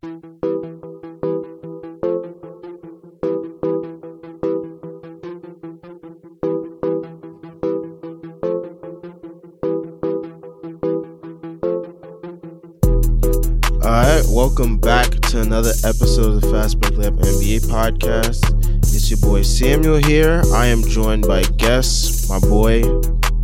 [0.00, 0.10] All
[13.82, 18.38] right, welcome back to another episode of the Fast Break Layup NBA podcast.
[18.94, 20.44] It's your boy Samuel here.
[20.54, 22.82] I am joined by guests, my boy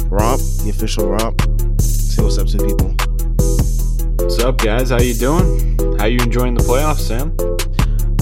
[0.06, 1.40] Romp, the official Romp.
[1.80, 2.94] Say what's up to people.
[4.24, 4.90] What's up, guys?
[4.90, 5.73] How you doing?
[6.04, 7.34] How you enjoying the playoffs, Sam?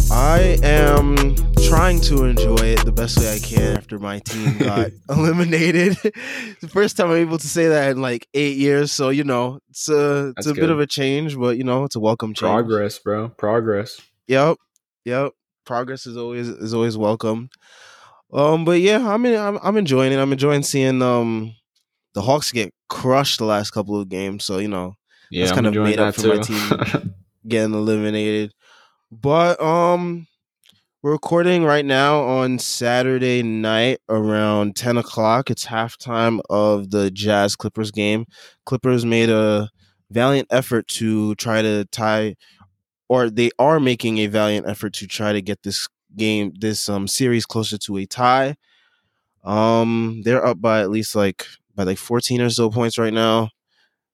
[0.09, 1.35] I am
[1.67, 5.95] trying to enjoy it the best way I can after my team got eliminated.
[6.61, 9.59] the first time I'm able to say that in like eight years, so you know
[9.69, 12.53] it's a it's a bit of a change, but you know it's a welcome change.
[12.53, 13.31] Progress, bro.
[13.31, 14.01] Progress.
[14.29, 14.59] Yep,
[15.05, 15.33] yep.
[15.65, 17.51] Progress is always is always welcome.
[18.33, 20.21] Um, but yeah, I mean, I'm I'm enjoying it.
[20.21, 21.57] I'm enjoying seeing um
[22.15, 24.45] the Hawks get crushed the last couple of games.
[24.45, 24.95] So you know,
[25.33, 27.11] Yeah, That's I'm kind of made up for my too.
[27.47, 28.53] getting eliminated.
[29.11, 30.27] But um,
[31.03, 35.51] we're recording right now on Saturday night around ten o'clock.
[35.51, 38.25] It's halftime of the Jazz Clippers game.
[38.67, 39.69] Clippers made a
[40.11, 42.37] valiant effort to try to tie,
[43.09, 47.09] or they are making a valiant effort to try to get this game, this um
[47.09, 48.55] series closer to a tie.
[49.43, 53.51] Um, they're up by at least like by like fourteen or so points right now.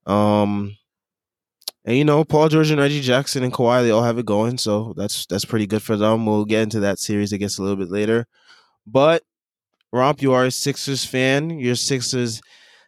[0.06, 0.77] Um,
[1.88, 4.58] and you know, Paul George and Reggie Jackson and Kawhi, they all have it going,
[4.58, 6.26] so that's that's pretty good for them.
[6.26, 8.26] We'll get into that series, I guess, a little bit later.
[8.86, 9.22] But
[9.90, 11.48] Romp, you are a Sixers fan.
[11.58, 12.42] Your Sixers,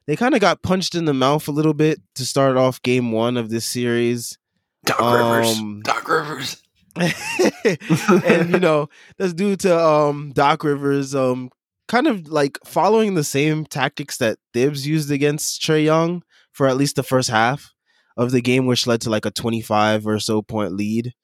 [0.07, 3.11] they kind of got punched in the mouth a little bit to start off Game
[3.11, 4.37] One of this series.
[4.85, 6.63] Doc Um, Doc Rivers.
[6.97, 11.49] and you know that's due to um Doc Rivers um
[11.89, 16.77] kind of like following the same tactics that Thibs used against Trae Young for at
[16.77, 17.73] least the first half
[18.21, 21.15] of the game, which led to like a 25 or so point lead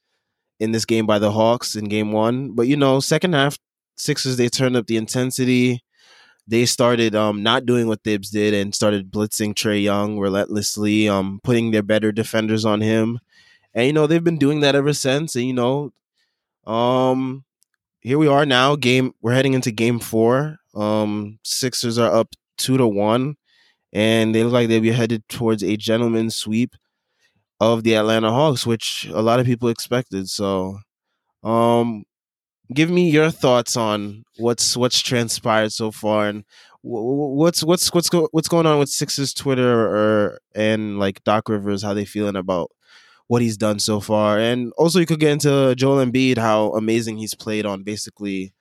[0.58, 2.52] in this game by the Hawks in game one.
[2.52, 3.58] But you know, second half
[3.98, 5.82] Sixers they turned up the intensity.
[6.48, 11.40] They started um not doing what Thibs did and started blitzing Trae Young relentlessly, um
[11.44, 13.18] putting their better defenders on him.
[13.74, 15.36] And you know, they've been doing that ever since.
[15.36, 15.92] And you know,
[16.66, 17.44] um
[18.00, 18.74] here we are now.
[18.76, 20.58] Game we're heading into game four.
[20.74, 23.36] Um Sixers are up two to one.
[23.92, 26.74] And they look like they'll be headed towards a gentleman's sweep
[27.60, 30.28] of the Atlanta Hawks, which a lot of people expected.
[30.28, 30.78] So
[31.42, 32.04] um
[32.74, 36.44] give me your thoughts on what's what's transpired so far and
[36.82, 41.22] wh- wh- what's what's what's go, what's going on with Sixers Twitter or and like
[41.24, 42.70] Doc Rivers how they feeling about
[43.28, 47.18] what he's done so far and also you could get into Joel Embiid how amazing
[47.18, 48.52] he's played on basically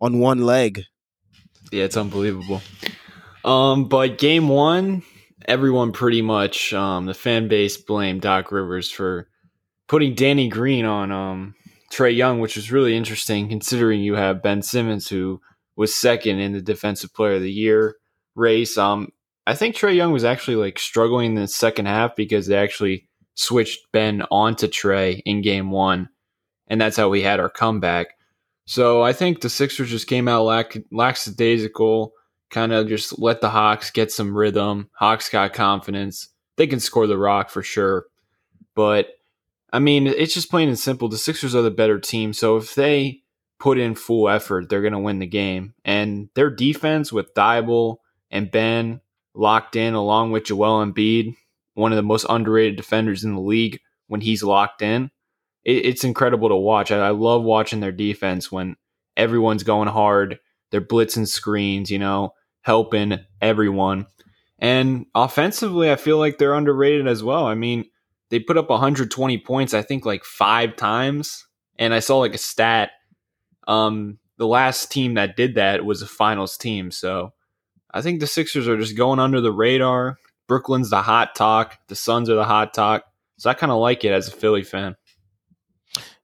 [0.00, 0.84] on one leg
[1.72, 2.62] Yeah, it's unbelievable.
[3.44, 5.02] Um, but game one,
[5.48, 9.28] everyone pretty much um the fan base blamed Doc Rivers for
[9.88, 11.54] putting Danny Green on um
[11.90, 15.40] Trae Young, which was really interesting considering you have Ben Simmons who
[15.74, 17.96] was second in the defensive player of the year
[18.36, 18.76] race.
[18.76, 19.08] Um
[19.46, 23.08] I think Trae Young was actually like struggling in the second half because they actually
[23.34, 26.10] switched Ben onto Trae in game one.
[26.66, 28.08] And that's how we had our comeback.
[28.66, 32.12] So I think the Sixers just came out lack, lackadaisical,
[32.50, 34.90] kind of just let the Hawks get some rhythm.
[34.94, 36.28] Hawks got confidence.
[36.56, 38.06] They can score the rock for sure.
[38.74, 39.08] But
[39.72, 41.08] I mean, it's just plain and simple.
[41.08, 42.32] The Sixers are the better team.
[42.32, 43.22] So if they
[43.58, 45.74] put in full effort, they're going to win the game.
[45.84, 47.96] And their defense with Thybulle
[48.30, 49.00] and Ben
[49.34, 51.34] locked in, along with Joel Embiid,
[51.74, 55.10] one of the most underrated defenders in the league when he's locked in.
[55.64, 56.90] It, it's incredible to watch.
[56.90, 58.76] I love watching their defense when
[59.16, 60.38] everyone's going hard.
[60.70, 62.34] They're blitzing screens, you know,
[62.68, 64.06] helping everyone.
[64.58, 67.46] And offensively, I feel like they're underrated as well.
[67.46, 67.86] I mean,
[68.28, 71.46] they put up 120 points, I think, like five times.
[71.78, 72.90] And I saw like a stat.
[73.66, 76.90] Um, the last team that did that was a finals team.
[76.90, 77.32] So
[77.90, 80.18] I think the Sixers are just going under the radar.
[80.46, 81.78] Brooklyn's the hot talk.
[81.88, 83.04] The Suns are the hot talk.
[83.38, 84.94] So I kind of like it as a Philly fan.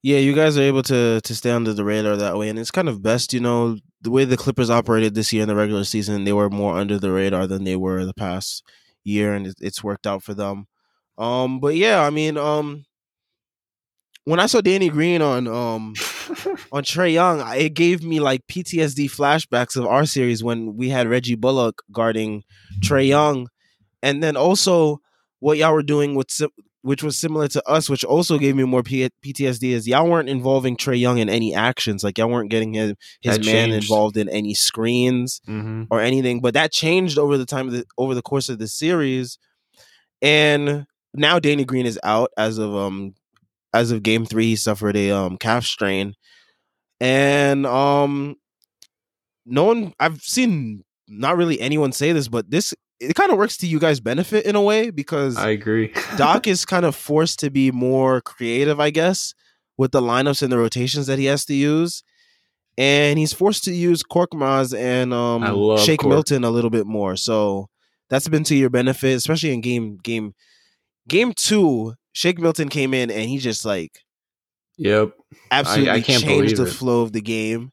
[0.04, 2.70] Yeah, you guys are able to to stay under the radar that way, and it's
[2.70, 5.82] kind of best, you know, the way the Clippers operated this year in the regular
[5.82, 6.24] season.
[6.24, 8.62] They were more under the radar than they were the past
[9.02, 10.66] year, and it, it's worked out for them.
[11.16, 12.84] Um, but yeah, I mean, um,
[14.24, 15.94] when I saw Danny Green on um
[16.70, 21.08] on Trae Young, it gave me like PTSD flashbacks of our series when we had
[21.08, 22.44] Reggie Bullock guarding
[22.80, 23.48] Trae Young,
[24.02, 25.00] and then also
[25.40, 26.30] what y'all were doing with
[26.84, 29.70] which was similar to us, which also gave me more P- PTSD.
[29.72, 33.38] Is y'all weren't involving Trae Young in any actions, like y'all weren't getting his his
[33.38, 33.84] That man changed.
[33.84, 35.84] involved in any screens Mm-hmm.
[35.90, 36.40] or anything.
[36.40, 39.38] But that changed over the time of the over the course of the series,
[40.20, 43.14] and now Danny Green is out as of um
[43.72, 46.14] as of game three, he suffered a um calf strain.
[47.00, 48.37] And um
[49.46, 53.56] no one I've seen not really anyone say this, but this it kind of works
[53.58, 55.93] to you guys' benefit in a way because I agree.
[56.17, 59.35] Doc is kind of forced to be more creative, I guess,
[59.76, 62.02] with the lineups and the rotations that he has to use.
[62.76, 66.11] And he's forced to use Korkmaz and um, Shake Kork.
[66.11, 67.14] Milton a little bit more.
[67.17, 67.69] So
[68.11, 70.35] that's been to your benefit, especially in game game
[71.08, 71.94] game two.
[72.12, 74.00] Shake Milton came in and he just like
[74.79, 75.12] Yep.
[75.52, 76.73] absolutely can't changed the it.
[76.73, 77.70] flow of the game.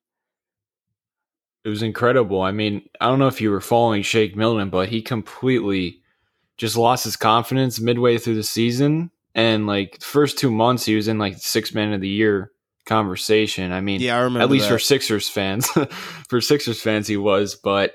[1.64, 2.42] It was incredible.
[2.42, 6.00] I mean, I don't know if you were following Shake Milton, but he completely
[6.58, 9.12] just lost his confidence midway through the season.
[9.36, 12.52] And like the first two months, he was in like six man of the year
[12.86, 13.72] conversation.
[13.72, 14.44] I mean, Yeah, I remember.
[14.44, 14.74] at least that.
[14.76, 15.68] for Sixers fans,
[16.30, 17.56] for Sixers fans, he was.
[17.56, 17.94] But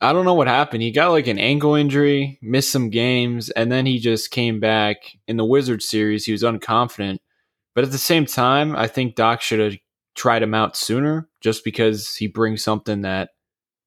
[0.00, 0.82] I don't know what happened.
[0.82, 4.96] He got like an ankle injury, missed some games, and then he just came back
[5.28, 6.24] in the Wizards series.
[6.24, 7.18] He was unconfident.
[7.74, 9.76] But at the same time, I think Doc should have
[10.14, 13.30] tried him out sooner just because he brings something that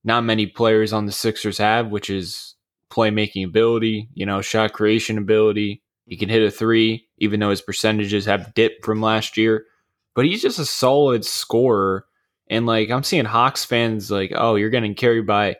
[0.03, 2.55] not many players on the Sixers have, which is
[2.91, 5.81] playmaking ability, you know, shot creation ability.
[6.05, 9.65] He can hit a three, even though his percentages have dipped from last year.
[10.13, 12.05] But he's just a solid scorer.
[12.47, 15.57] And like I'm seeing Hawks fans like, oh, you're getting carried by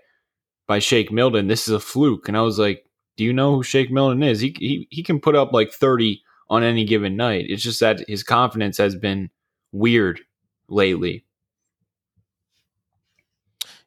[0.68, 1.48] by Shake Milton.
[1.48, 2.28] This is a fluke.
[2.28, 2.86] And I was like,
[3.18, 4.40] do you know who Shake Milton is?
[4.40, 7.46] He he he can put up like 30 on any given night.
[7.50, 9.32] It's just that his confidence has been
[9.72, 10.22] weird
[10.68, 11.24] lately.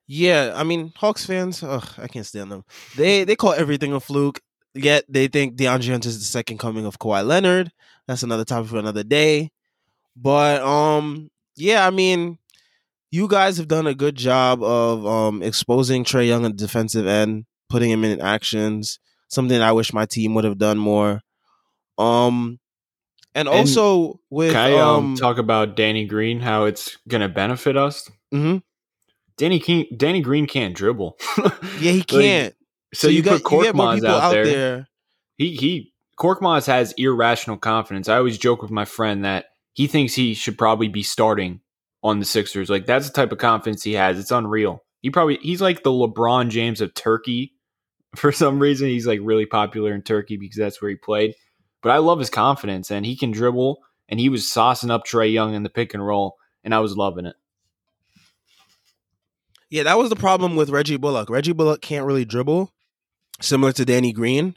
[0.06, 2.64] Yeah, I mean Hawks fans, ugh, I can't stand them.
[2.96, 4.40] They they call everything a fluke.
[4.74, 7.72] Yet they think DeAndre Hunter is the second coming of Kawhi Leonard.
[8.06, 9.50] That's another topic for another day.
[10.16, 12.38] But um, yeah, I mean,
[13.10, 17.44] you guys have done a good job of um exposing Trae Young the defensive end,
[17.68, 18.98] putting him in actions.
[19.28, 21.20] Something I wish my team would have done more.
[21.98, 22.58] Um,
[23.38, 27.20] and And also with Can I um, um, talk about Danny Green, how it's going
[27.20, 28.10] to benefit us?
[28.32, 28.62] mhm.
[29.36, 31.16] Danny King, Danny Green can't dribble.
[31.78, 32.54] yeah, he can't.
[32.92, 34.46] so, you, got put you get more Korkmaz people out, there.
[34.46, 34.88] there.
[35.36, 38.08] He he Korkmaz has irrational confidence.
[38.08, 41.60] I always joke with my friend that he thinks he should probably be starting
[42.02, 42.68] on the Sixers.
[42.68, 44.18] Like that's the type of confidence he has.
[44.18, 44.82] It's unreal.
[45.02, 47.54] He probably he's like the LeBron James of Turkey.
[48.16, 51.34] For some reason, he's like really popular in Turkey because that's where he played.
[51.82, 53.78] But I love his confidence and he can dribble.
[54.08, 56.96] And he was saucing up Trae Young in the pick and roll, and I was
[56.96, 57.36] loving it.
[59.68, 61.28] Yeah, that was the problem with Reggie Bullock.
[61.28, 62.72] Reggie Bullock can't really dribble,
[63.42, 64.56] similar to Danny Green.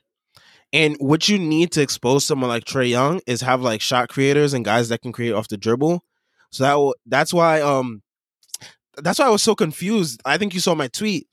[0.71, 4.53] And what you need to expose someone like Trae Young is have like shot creators
[4.53, 6.01] and guys that can create off the dribble.
[6.51, 8.01] So that w- that's why um
[8.97, 10.21] that's why I was so confused.
[10.23, 11.27] I think you saw my tweet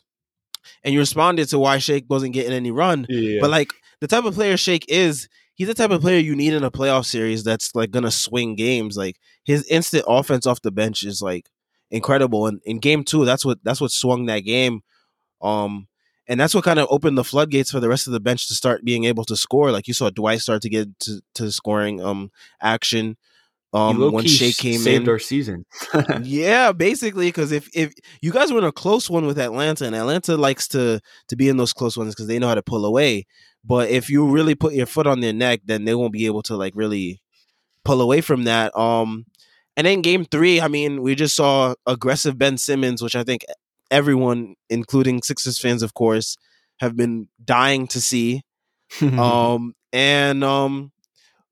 [0.82, 3.06] and you responded to why Shake wasn't getting any run.
[3.08, 3.38] Yeah.
[3.40, 6.54] But like the type of player Shake is, he's the type of player you need
[6.54, 8.96] in a playoff series that's like gonna swing games.
[8.96, 11.50] Like his instant offense off the bench is like
[11.90, 12.46] incredible.
[12.46, 14.80] And in game two, that's what that's what swung that game.
[15.42, 15.88] Um
[16.28, 18.54] and that's what kind of opened the floodgates for the rest of the bench to
[18.54, 19.72] start being able to score.
[19.72, 22.30] Like you saw Dwight start to get to, to scoring um
[22.62, 23.16] action.
[23.72, 25.08] Um when Shea came saved in.
[25.10, 25.66] our season.
[26.22, 27.92] Yeah, basically, because if if
[28.22, 31.48] you guys were in a close one with Atlanta, and Atlanta likes to to be
[31.48, 33.26] in those close ones because they know how to pull away.
[33.64, 36.42] But if you really put your foot on their neck, then they won't be able
[36.44, 37.20] to like really
[37.84, 38.74] pull away from that.
[38.76, 39.26] Um,
[39.76, 43.44] and then game three, I mean, we just saw aggressive Ben Simmons, which I think
[43.90, 46.36] everyone, including Sixers fans, of course,
[46.80, 48.42] have been dying to see.
[49.02, 50.92] Um, and um,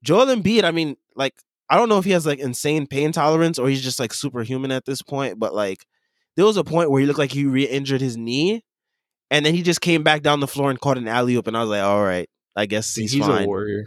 [0.03, 1.35] Joel Embiid, I mean, like,
[1.69, 4.71] I don't know if he has like insane pain tolerance or he's just like superhuman
[4.71, 5.85] at this point, but like,
[6.35, 8.63] there was a point where he looked like he re-injured his knee,
[9.31, 11.57] and then he just came back down the floor and caught an alley oop, and
[11.57, 13.43] I was like, all right, I guess he's, he's fine.
[13.43, 13.83] a warrior.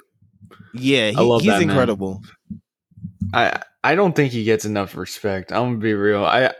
[0.75, 1.71] Yeah, he, I love he's that man.
[1.71, 2.23] incredible.
[3.33, 5.53] I I don't think he gets enough respect.
[5.53, 6.25] I'm gonna be real.
[6.25, 6.53] I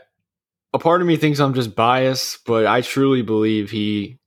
[0.73, 4.19] a part of me thinks I'm just biased, but I truly believe he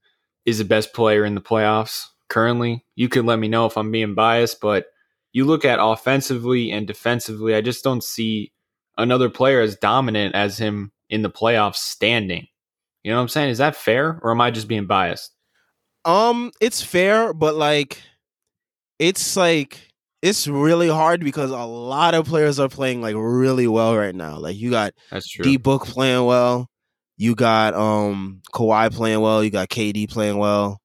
[0.45, 2.85] is the best player in the playoffs currently.
[2.95, 4.85] You can let me know if I'm being biased, but
[5.35, 8.53] you look at offensively and defensively, I just don't see
[8.97, 12.47] another player as dominant as him in the playoffs standing.
[13.03, 13.49] You know what I'm saying?
[13.49, 15.35] Is that fair or am I just being biased?
[16.05, 18.01] Um, it's fair, but like,
[18.97, 23.93] it's like it's really hard because a lot of players are playing like really well
[23.93, 24.37] right now.
[24.37, 25.43] Like you got That's true.
[25.43, 26.69] D Book playing well,
[27.17, 30.79] you got um Kawhi playing well, you got KD playing well.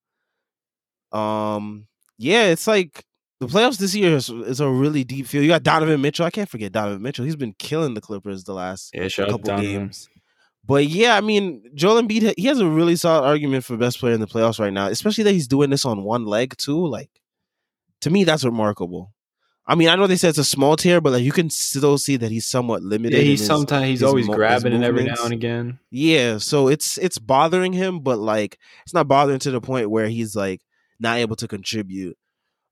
[1.13, 1.87] Um,
[2.19, 3.05] yeah, it's like
[3.41, 5.43] the playoffs this year is, is a really deep field.
[5.45, 6.27] You got Donovan Mitchell.
[6.27, 7.25] I can't forget Donovan Mitchell.
[7.25, 9.65] He's been killing the Clippers the last yeah, couple Donovan.
[9.65, 10.09] games.
[10.67, 14.15] But yeah, I mean, Joel Embiid, he has a really solid argument for best player
[14.15, 16.87] in the playoffs right now, especially that he's doing this on one leg too.
[16.87, 17.11] Like,
[18.03, 19.13] to me, that's remarkable.
[19.67, 21.97] I mean, I know they said it's a small tear, but like you can still
[21.97, 23.17] see that he's somewhat limited.
[23.19, 25.79] Yeah, he's his- sometimes he's always mo- grabbing it every now and again.
[25.91, 30.09] Yeah, so it's it's bothering him, but like it's not bothering to the point where
[30.09, 30.61] he's like
[30.99, 32.17] not able to contribute.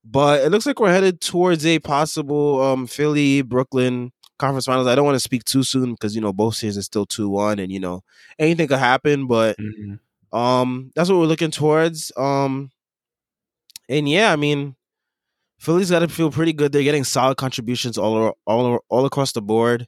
[0.05, 4.87] But it looks like we're headed towards a possible um Philly Brooklyn conference finals.
[4.87, 7.29] I don't want to speak too soon because you know both series are still two
[7.29, 8.03] one, and you know
[8.39, 9.27] anything could happen.
[9.27, 9.99] But Mhm.
[10.33, 12.13] um, that's what we're looking towards.
[12.17, 12.71] Um,
[13.89, 14.77] and yeah, I mean,
[15.59, 16.73] Philly's got to feel pretty good.
[16.73, 19.87] They're getting solid contributions all all all across the board.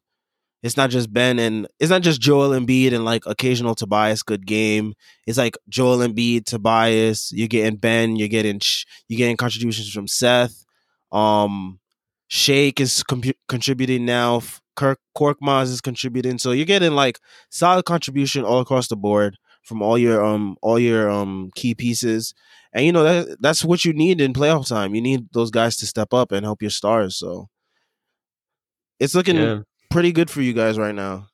[0.63, 4.47] It's not just Ben and it's not just Joel Embiid and like occasional Tobias good
[4.47, 4.95] game.
[5.27, 7.33] It's like Joel Embiid, Tobias.
[7.33, 8.17] You're getting Ben.
[8.17, 8.61] You're getting
[9.09, 10.65] you're getting contributions from Seth.
[11.13, 11.81] Um,
[12.29, 13.03] Shake is
[13.49, 14.43] contributing now.
[14.77, 16.39] Kirk Korkmaz is contributing.
[16.39, 17.19] So you're getting like
[17.51, 22.35] solid contribution all across the board from all your um all your um key pieces.
[22.73, 24.95] And you know that that's what you need in playoff time.
[24.95, 27.17] You need those guys to step up and help your stars.
[27.17, 27.49] So
[28.99, 31.29] it's looking Yeah, pretty good for you guys right now.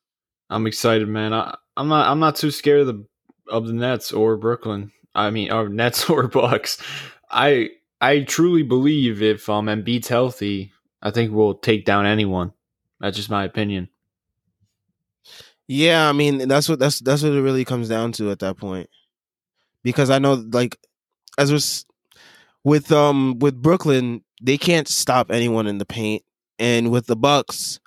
[0.50, 1.32] I'm excited, man.
[1.32, 2.08] I, I'm not.
[2.08, 3.06] I'm not too scared of the
[3.48, 4.92] of the Nets or Brooklyn.
[5.14, 6.82] I mean, or Nets or Bucks.
[7.30, 7.70] I
[8.00, 10.72] I truly believe if um Embiid's healthy,
[11.02, 12.52] I think we'll take down anyone.
[13.00, 13.88] That's just my opinion.
[15.68, 18.56] Yeah, I mean that's what that's that's what it really comes down to at that
[18.56, 18.88] point.
[19.82, 20.76] Because I know like
[21.38, 21.84] as was
[22.64, 26.22] with um with Brooklyn, they can't stop anyone in the paint,
[26.58, 27.80] and with the Bucks,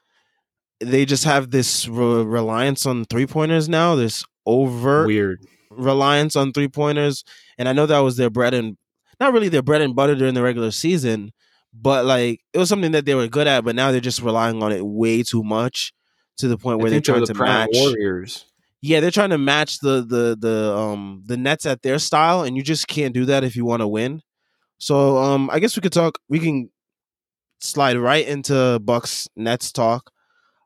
[0.80, 3.96] they just have this re- reliance on three pointers now.
[3.96, 5.46] This overt Weird.
[5.70, 7.24] reliance on three pointers,
[7.58, 8.78] and I know that was their bread and
[9.20, 11.32] not really their bread and butter during the regular season,
[11.74, 13.64] but like it was something that they were good at.
[13.64, 15.94] But now they're just relying on it way too much
[16.38, 17.70] to the point where they're think they were trying the to match.
[17.74, 18.46] Warriors.
[18.82, 22.56] Yeah, they're trying to match the the the um the Nets at their style, and
[22.56, 24.22] you just can't do that if you want to win.
[24.78, 26.18] So um, I guess we could talk.
[26.30, 26.70] We can
[27.60, 30.12] slide right into Bucks Nets talk.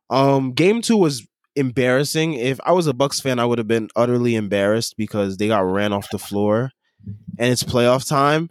[0.10, 2.34] Um, game two was embarrassing.
[2.34, 5.60] If I was a Bucks fan, I would have been utterly embarrassed because they got
[5.60, 6.72] ran off the floor,
[7.38, 8.50] and it's playoff time,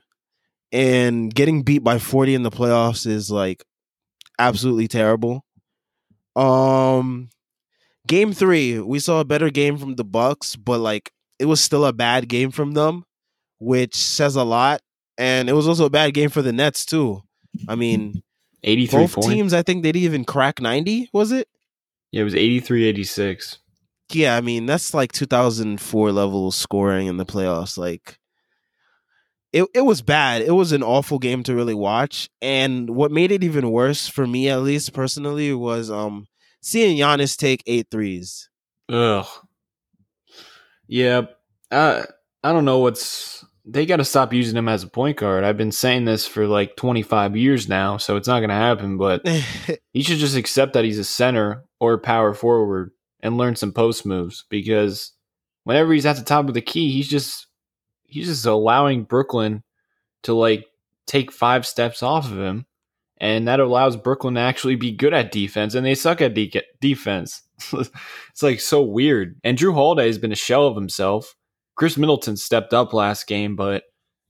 [0.73, 3.65] and getting beat by forty in the playoffs is like
[4.39, 5.45] absolutely terrible.
[6.35, 7.31] Um,
[8.07, 11.85] game three, we saw a better game from the Bucks, but like it was still
[11.85, 13.05] a bad game from them,
[13.59, 14.81] which says a lot.
[15.19, 17.23] And it was also a bad game for the Nets too.
[17.69, 18.23] I mean,
[18.65, 19.29] 83 both points.
[19.29, 21.11] teams, I think they didn't even crack ninety.
[21.13, 21.49] Was it?
[22.11, 23.59] Yeah, it was 83 86.
[24.13, 27.79] Yeah, I mean that's like 2004 level scoring in the playoffs.
[27.79, 28.19] Like,
[29.53, 30.43] it it was bad.
[30.43, 32.29] It was an awful game to really watch.
[32.43, 36.27] And what made it even worse for me, at least personally, was um
[36.61, 38.51] seeing Giannis take eight threes.
[38.91, 39.27] Ugh.
[40.87, 41.23] Yeah.
[41.71, 42.05] I
[42.45, 45.45] I don't know what's they got to stop using him as a point guard.
[45.45, 48.99] I've been saying this for like 25 years now, so it's not going to happen,
[48.99, 49.27] but
[49.93, 52.91] he should just accept that he's a center or power forward
[53.21, 55.13] and learn some post moves because
[55.65, 57.47] whenever he's at the top of the key, he's just
[58.05, 59.63] he's just allowing Brooklyn
[60.25, 60.67] to like
[61.07, 62.67] take five steps off of him
[63.19, 66.61] and that allows Brooklyn to actually be good at defense and they suck at de-
[66.81, 67.43] defense.
[67.73, 69.37] it's like so weird.
[69.45, 71.37] And Jrue Holiday has been a shell of himself.
[71.75, 73.85] Khris Middleton stepped up last game, but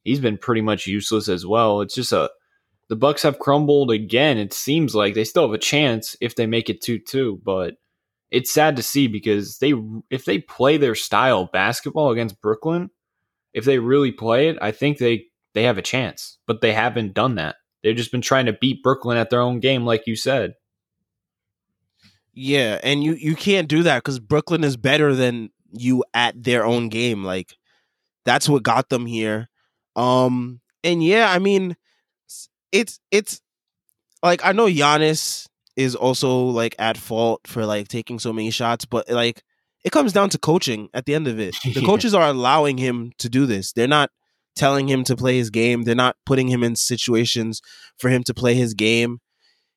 [0.04, 1.80] he's been pretty much useless as well.
[1.80, 2.30] It's just a
[2.88, 4.36] the Bucks have crumbled again.
[4.36, 7.74] It seems like they still have a chance if they make it 2-2, but
[8.30, 9.72] it's sad to see because they
[10.10, 12.90] if they play their style basketball against Brooklyn,
[13.52, 16.38] if they really play it, I think they they have a chance.
[16.46, 17.56] But they haven't done that.
[17.82, 20.54] They've just been trying to beat Brooklyn at their own game like you said.
[22.34, 26.64] Yeah, and you you can't do that because Brooklyn is better than you at their
[26.64, 27.24] own game.
[27.24, 27.54] Like
[28.24, 29.48] that's what got them here.
[29.96, 31.76] Um, and yeah, I mean,
[32.70, 33.40] it's it's
[34.22, 38.84] like I know Giannis is also like at fault for like taking so many shots,
[38.84, 39.42] but like
[39.84, 41.54] it comes down to coaching at the end of it.
[41.64, 41.82] The Yeah.
[41.86, 43.72] coaches are allowing him to do this.
[43.72, 44.10] They're not
[44.54, 45.82] telling him to play his game.
[45.82, 47.60] They're not putting him in situations
[47.98, 49.18] for him to play his game.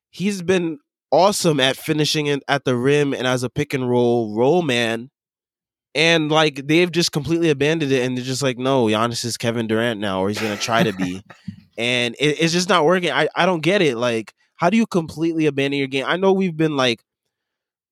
[0.10, 0.80] He's been
[1.12, 5.10] awesome at finishing it at the rim and as a pick and roll roll man.
[5.96, 9.66] And like they've just completely abandoned it and they're just like, no, Giannis is Kevin
[9.66, 11.24] Durant now, or he's gonna try to be.
[11.78, 13.12] and it, it's just not working.
[13.12, 13.98] I, I don't get it.
[13.98, 16.06] Like, how do you completely abandon your game?
[16.06, 17.02] I know we've been like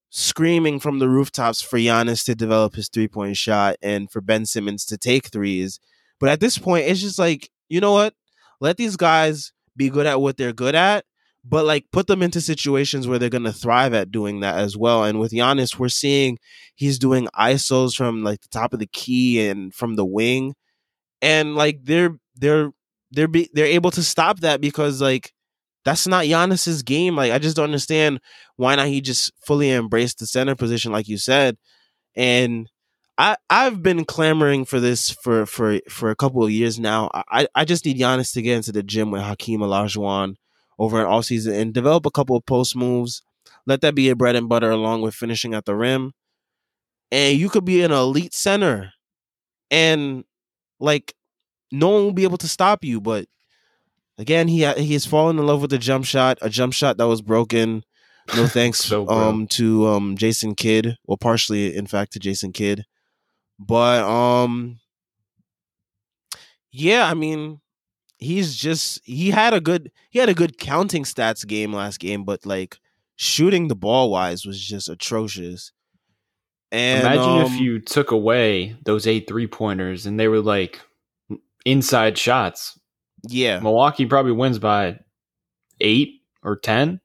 [0.10, 4.46] screaming from the rooftops for Giannis to develop his three point shot and for Ben
[4.46, 5.80] Simmons to take threes.
[6.20, 8.14] But at this point, it's just like, you know what?
[8.62, 11.06] Let these guys be good at what they're good at,
[11.46, 14.78] but like put them into situations where they're going to thrive at doing that as
[14.78, 15.04] well.
[15.04, 16.38] And with Giannis, we're seeing
[16.76, 20.56] he's doing ISOs from like the top of the key and from the wing.
[21.22, 22.72] And like they're they're
[23.12, 25.34] they're be, they're able to stop that because like
[25.84, 27.16] that's not Giannis's game.
[27.18, 28.20] Like I just don't understand
[28.56, 31.58] why not he just fully embraced the center position, like you said.
[32.16, 32.70] And
[33.18, 37.10] I I've been clamoring for this for for for a couple of years now.
[37.14, 40.36] I I just need Giannis to get into the gym with Hakeem Olajuwon
[40.80, 43.22] over an all season and develop a couple of post moves.
[43.66, 46.14] Let that be a bread and butter along with finishing at the rim.
[47.12, 48.94] And you could be an elite center.
[49.72, 50.24] And
[50.80, 51.14] like
[51.72, 53.26] no one will be able to stop you, but
[54.18, 57.08] again, he he has fallen in love with the jump shot, a jump shot that
[57.08, 57.84] was broken.
[58.36, 62.86] No thanks So um to um Jason Kidd, well partially in fact to Jason Kidd.
[63.60, 64.80] But um
[66.72, 67.60] yeah, I mean
[68.24, 72.24] he's just he had a good he had a good counting stats game last game,
[72.24, 72.78] but like
[73.16, 75.72] shooting the ball wise was just atrocious.
[76.72, 80.82] And Imagine um, if you took away those eight three pointers and they were like
[81.66, 82.80] inside shots.
[83.28, 85.00] yeah, Milwaukee probably wins by
[85.80, 87.00] eight or ten.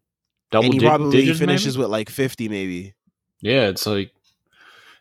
[0.50, 1.84] Double and he probably digits, finishes maybe?
[1.84, 2.94] with like 50 maybe.
[3.40, 4.12] Yeah, it's like,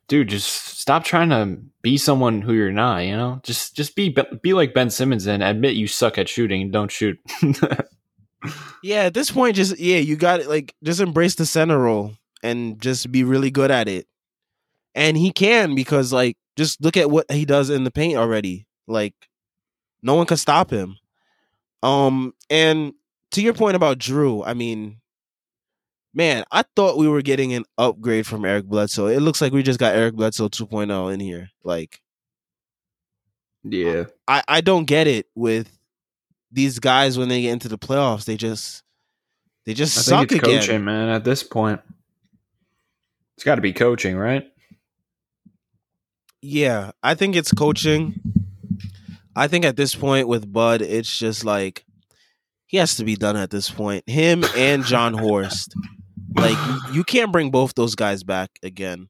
[0.08, 3.00] dude, just stop trying to be someone who you're not.
[3.00, 6.72] You know, just just be be like Ben Simmons and admit you suck at shooting
[6.72, 7.20] don't shoot.
[8.84, 10.48] Yeah, at this point, just yeah, you got it.
[10.48, 14.08] Like, just embrace the center role and just be really good at it.
[14.96, 18.68] And he can because, like, just look at what he does in the paint already.
[18.88, 19.14] Like,
[20.02, 20.98] no one can stop him.
[21.84, 22.94] Um, and
[23.32, 25.02] to your point about Jrue, I mean,
[26.14, 29.08] man, I thought we were getting an upgrade from Eric Bledsoe.
[29.08, 31.50] It looks like we just got Eric Bledsoe 2.0 in here.
[31.64, 32.02] Like,
[33.64, 35.78] yeah, I I don't get it with
[36.52, 38.26] these guys when they get into the playoffs.
[38.26, 38.84] They just
[39.66, 40.60] they just I suck think it's again.
[40.60, 41.10] coaching, man.
[41.10, 41.82] At this point,
[43.36, 44.46] it's got to be coaching, right?
[46.42, 48.22] Yeah, I think it's coaching.
[49.36, 51.84] I think at this point with Bud, it's just like
[52.66, 54.08] he has to be done at this point.
[54.10, 55.76] Him and Jon Horst.
[56.38, 59.10] Like you, can't bring both those guys back again.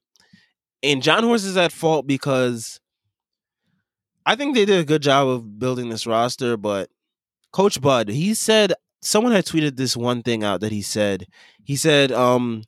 [0.82, 2.80] And Jon Horst is at fault because
[4.24, 6.88] I think they did a good job of building this roster, but
[7.52, 11.26] Coach Bud, he said someone had tweeted this one thing out that he said.
[11.64, 12.64] He said, um,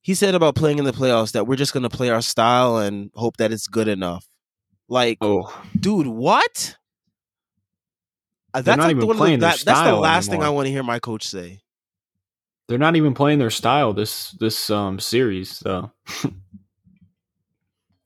[0.00, 3.10] he said about playing in the playoffs that we're just gonna play our style and
[3.14, 4.26] hope that it's good enough.
[4.88, 6.76] Like, Oh, dude, what?
[8.54, 10.28] Uh, They're That's not like even the one the, playing their that, that's the last
[10.30, 11.60] thing I want to hear my coach say.
[12.68, 15.56] They're not even playing their style this this um series.
[15.56, 15.90] So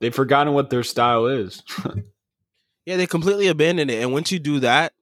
[0.00, 1.62] they've forgotten what their style is.
[2.86, 4.00] Yeah, they completely abandoned it.
[4.00, 4.92] And once you do that,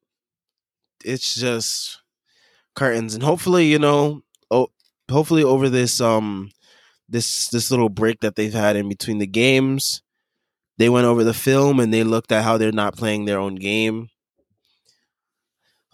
[1.04, 2.00] it's just
[2.74, 3.14] curtains.
[3.14, 4.68] And hopefully, you know, oh,
[5.10, 6.50] hopefully over this um
[7.10, 10.02] this this little break that they've had in between the games,
[10.78, 13.56] they went over the film and they looked at how they're not playing their own
[13.56, 14.08] game.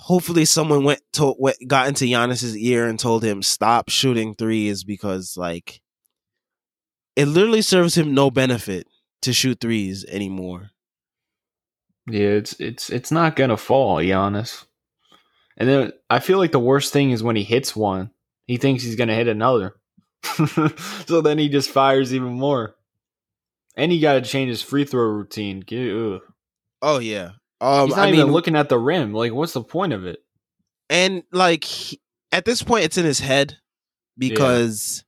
[0.04, 4.82] Hopefully, someone went to went, got into Giannis's ear and told him stop shooting threes
[4.82, 5.80] because like
[7.16, 8.86] it literally serves him no benefit
[9.22, 10.70] to shoot threes anymore.
[12.08, 14.64] Yeah, it's it's it's not gonna fall, Giannis.
[15.56, 18.10] And then I feel like the worst thing is when he hits one,
[18.46, 19.76] he thinks he's gonna hit another.
[21.06, 22.74] so then he just fires even more.
[23.76, 25.62] And he got to change his free throw routine.
[25.70, 26.22] Ugh.
[26.82, 27.32] Oh yeah.
[27.60, 29.12] Um, He's not I even mean, looking at the rim.
[29.12, 30.20] Like, what's the point of it?
[30.88, 32.00] and like he-
[32.32, 33.58] at this point, it's in his head
[34.18, 35.04] because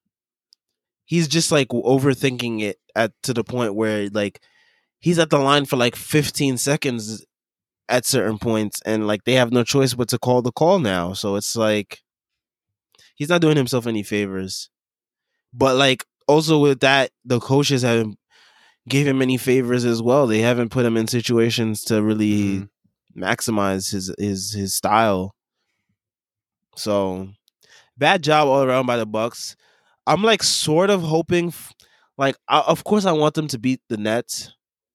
[1.04, 4.40] he's just like overthinking it at to the point where like
[4.98, 7.24] he's at the line for like 15 seconds
[7.88, 11.12] at certain points, and like they have no choice but to call the call now.
[11.14, 12.00] So it's like
[13.14, 14.68] he's not doing himself any favors.
[15.52, 18.18] But like also with that, the coaches haven't
[18.88, 20.26] gave him any favors as well.
[20.26, 22.68] They haven't put him in situations to really Mhm.
[23.16, 25.34] maximize his his his style.
[26.76, 27.28] So
[27.96, 29.56] bad job all around by the Bucks.
[30.06, 31.72] I'm like sort of hoping, f-
[32.18, 34.52] like I, of course I want them to beat the Nets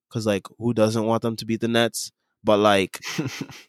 [0.09, 2.11] because like who doesn't want them to beat the Nets?
[2.43, 2.99] But like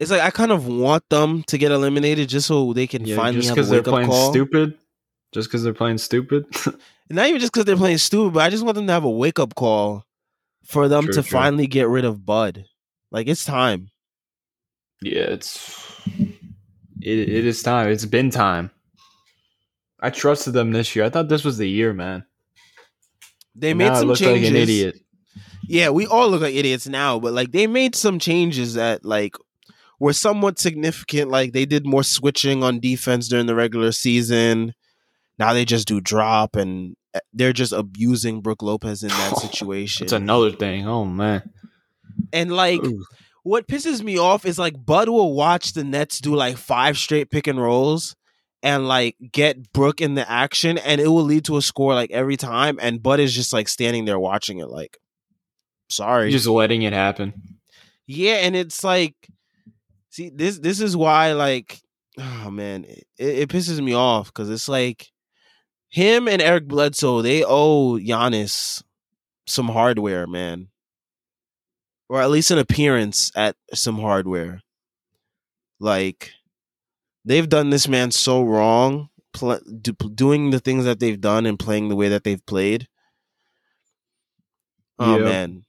[0.00, 3.16] it's like I kind of want them to get eliminated just so they can Yeah,
[3.16, 4.30] finally have a because they're wake up playing call.
[4.32, 4.78] stupid.
[5.34, 6.46] Just because they're playing stupid.
[7.10, 9.10] Not even just because they're playing stupid, but I just want them to have a
[9.10, 10.06] wake up call
[10.64, 11.30] for them True, to true.
[11.38, 12.64] finally get rid of Bud.
[13.10, 13.90] Like it's time.
[15.02, 16.00] yeah, it's
[17.02, 17.88] it, it is time.
[17.88, 18.70] It's been time.
[20.00, 21.04] I trusted them this year.
[21.04, 22.24] I thought this was the year, man.
[23.54, 24.50] They And made some changes.
[24.52, 25.00] like idiot.
[25.66, 29.34] Yeah, we all look like idiots now, but like they made some changes that like
[29.98, 31.30] were somewhat significant.
[31.30, 34.74] Like they did more switching on defense during the regular season.
[35.38, 40.04] Now they just do drop and uh, they're just abusing Brook Lopez in that situation.
[40.04, 40.86] It's another thing.
[40.86, 41.50] Oh man.
[42.32, 43.04] and like Ooh.
[43.42, 47.30] what pisses me off is like Bud will watch the Nets do like five straight
[47.30, 48.14] pick and rolls
[48.62, 52.10] and like get Brook in the action and it will lead to a score like
[52.10, 54.98] every time and Bud is just like standing there watching it like
[55.90, 56.30] sorry.
[56.30, 57.58] Just letting it happen.
[58.06, 59.14] Yeah, and it's like
[60.10, 61.80] see this this is why like
[62.18, 65.10] oh man, it, it pisses me off cuz it's like
[65.94, 68.82] him and Eric Bledsoe, they owe Giannis
[69.46, 70.68] some hardware, man.
[72.08, 74.62] Or at least an appearance at some hardware.
[75.78, 76.32] Like
[77.24, 81.58] they've done this man so wrong pl- do, doing the things that they've done and
[81.58, 82.88] playing the way that they've played.
[84.98, 85.24] Oh Yeah.
[85.24, 85.64] man.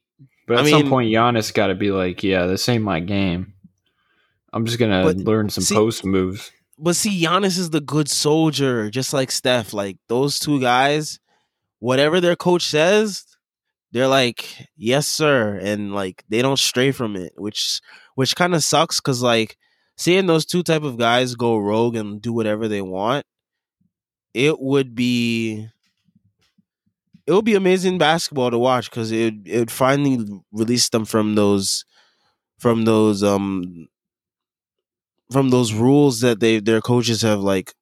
[0.48, 2.98] But I at some mean- point, Giannis got to be like, "Yeah, this ain't my
[3.00, 3.54] game.
[4.52, 8.90] I'm just gonna learn some see- post moves." But see, Giannis is the good soldier,
[8.90, 9.72] just like Steph.
[9.72, 11.18] Like those two guys,
[11.80, 13.24] whatever their coach says,
[13.92, 17.80] they're like, "Yes, sir," and like they don't stray from it, which
[18.16, 19.56] which kind of sucks because like
[19.96, 23.26] seeing those two type of guys go rogue and do whatever they want,
[24.34, 25.68] it would be
[27.26, 31.34] it would be amazing basketball to watch because it it would finally release them from
[31.34, 31.84] those
[32.58, 33.88] from those um
[35.30, 37.74] from those rules that they their coaches have like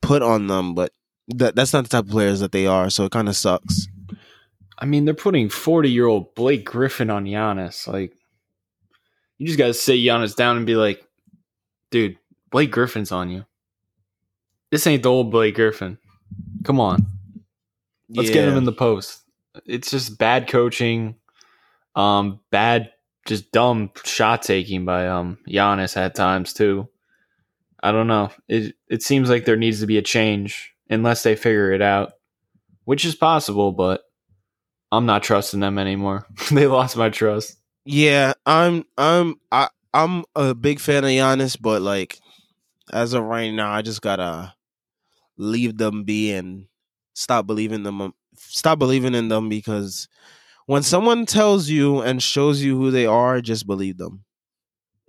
[0.00, 0.92] put on them, but
[1.28, 3.88] that that's not the type of players that they are, so it kind of sucks.
[4.78, 7.86] I mean, they're putting 40 year old Blake Griffin on Giannis.
[7.86, 8.12] Like,
[9.38, 11.06] you just got to sit Giannis down and be like,
[11.90, 12.18] dude,
[12.50, 13.44] Blake Griffin's on you.
[14.72, 15.98] This ain't the old Blake Griffin.
[16.64, 17.06] Come on.
[18.08, 19.22] Let's get him in the post.
[19.66, 21.14] It's just bad coaching,
[21.94, 22.90] um, bad,
[23.26, 26.88] just dumb shot taking by um Giannis at times too.
[27.82, 28.30] I don't know.
[28.48, 32.12] It it seems like there needs to be a change unless they figure it out,
[32.84, 34.02] which is possible, but
[34.90, 36.26] I'm not trusting them anymore.
[36.50, 37.56] they lost my trust.
[37.84, 42.18] Yeah, I'm I'm I I'm a big fan of Giannis, but like
[42.92, 44.54] as of right now, I just gotta
[45.36, 46.66] leave them be and
[47.14, 48.12] stop believing them.
[48.36, 50.08] Stop believing in them because
[50.66, 54.24] when someone tells you and shows you who they are, just believe them.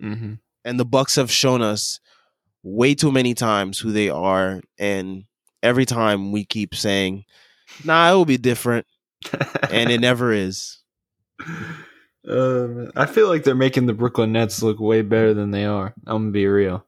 [0.02, 0.34] Mm-hmm.
[0.64, 2.00] And the Bucks have shown us
[2.62, 5.24] way too many times who they are, and
[5.62, 7.24] every time we keep saying,
[7.84, 8.86] "Nah, it will be different,"
[9.70, 10.78] and it never is.
[12.28, 15.94] um, I feel like they're making the Brooklyn Nets look way better than they are.
[16.06, 16.84] I'm gonna be real.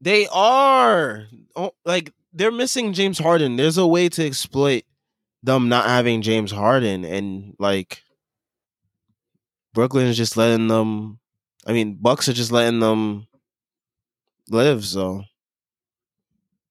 [0.00, 3.56] They are oh, like they're missing James Harden.
[3.56, 4.84] There's a way to exploit
[5.42, 8.02] them not having James Harden, and like
[9.78, 11.20] Brooklyn is just letting them.
[11.64, 13.28] I mean, Bucks are just letting them
[14.50, 14.84] live.
[14.84, 15.22] So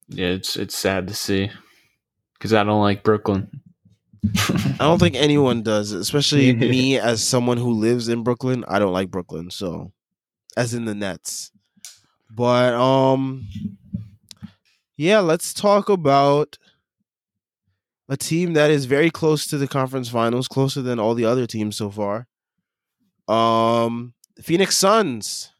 [0.09, 1.49] Yeah, it's it's sad to see
[2.33, 3.61] because I don't like Brooklyn.
[4.35, 8.65] I don't think anyone does, especially me as someone who lives in Brooklyn.
[8.67, 9.93] I don't like Brooklyn, so
[10.57, 11.53] as in the Nets.
[12.29, 13.47] But um
[14.97, 16.57] yeah, let's talk about
[18.09, 21.47] a team that is very close to the conference finals, closer than all the other
[21.47, 22.27] teams so far.
[23.27, 25.51] Um Phoenix Suns.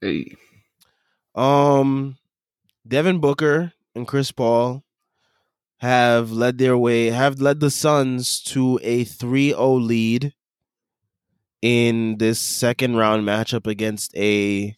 [0.00, 0.36] Hey.
[1.34, 2.16] Um,
[2.86, 4.84] Devin Booker and Chris Paul
[5.78, 10.32] have led their way, have led the Suns to a 3-0 lead
[11.60, 14.76] in this second round matchup against a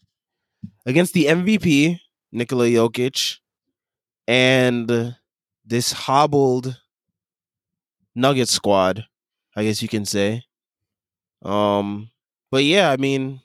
[0.86, 2.00] against the MVP,
[2.32, 3.38] Nikola Jokic,
[4.26, 5.14] and
[5.64, 6.80] this hobbled
[8.14, 9.04] Nugget squad,
[9.54, 10.44] I guess you can say.
[11.42, 12.10] Um,
[12.50, 13.40] but yeah, I mean,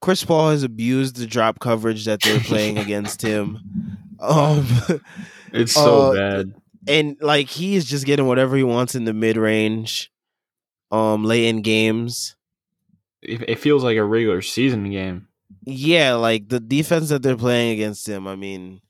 [0.00, 3.60] Chris Paul has abused the drop coverage that they're playing against him.
[4.20, 4.66] Um,
[5.52, 6.54] It's so Uh, bad.
[6.88, 10.10] and like he is just getting whatever he wants in the mid range,
[10.90, 12.36] um, late in games.
[13.22, 15.28] It, it feels like a regular season game.
[15.64, 18.26] Yeah, like the defense that they're playing against him.
[18.26, 18.80] I mean,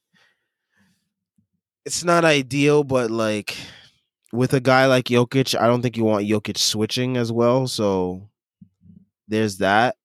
[1.85, 3.57] it's not ideal, but like
[4.37, 7.67] with a guy like Jokic, I don't think you want Jokic switching as well.
[7.67, 8.29] So
[9.29, 9.97] there's that.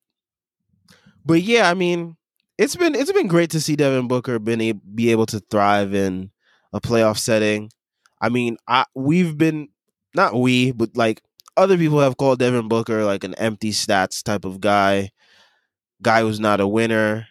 [1.26, 2.18] But yeah, I mean,
[2.58, 5.94] it's been it's been great to see Devin Booker been a, be able to thrive
[5.94, 6.32] in
[6.74, 7.72] a playoff setting.
[8.20, 9.70] I mean, I we've been
[10.16, 11.22] not we, but like
[11.58, 15.12] other people have called Devin Booker like an empty stats type of guy,
[16.02, 17.28] guy who's not a winner,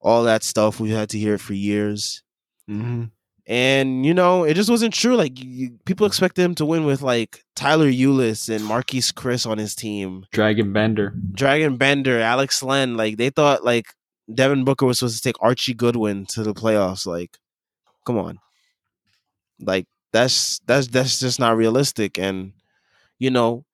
[0.00, 0.80] all that stuff.
[0.80, 2.22] We've had to hear it for years.
[2.68, 3.04] Mm-hmm.
[3.50, 5.16] And you know, it just wasn't true.
[5.16, 9.58] Like you, people expect him to win with like Tyler Ulis and Marquese Chriss on
[9.58, 11.12] his team, Dragan Bender.
[11.32, 12.96] Dragan Bender, Alex Len.
[12.96, 13.86] Like they thought like
[14.32, 17.06] Devin Booker was supposed to take Archie Goodwin to the playoffs.
[17.06, 17.38] Like,
[18.06, 18.38] come on,
[19.58, 22.20] like that's that's that's just not realistic.
[22.20, 22.52] And
[23.18, 23.64] you know,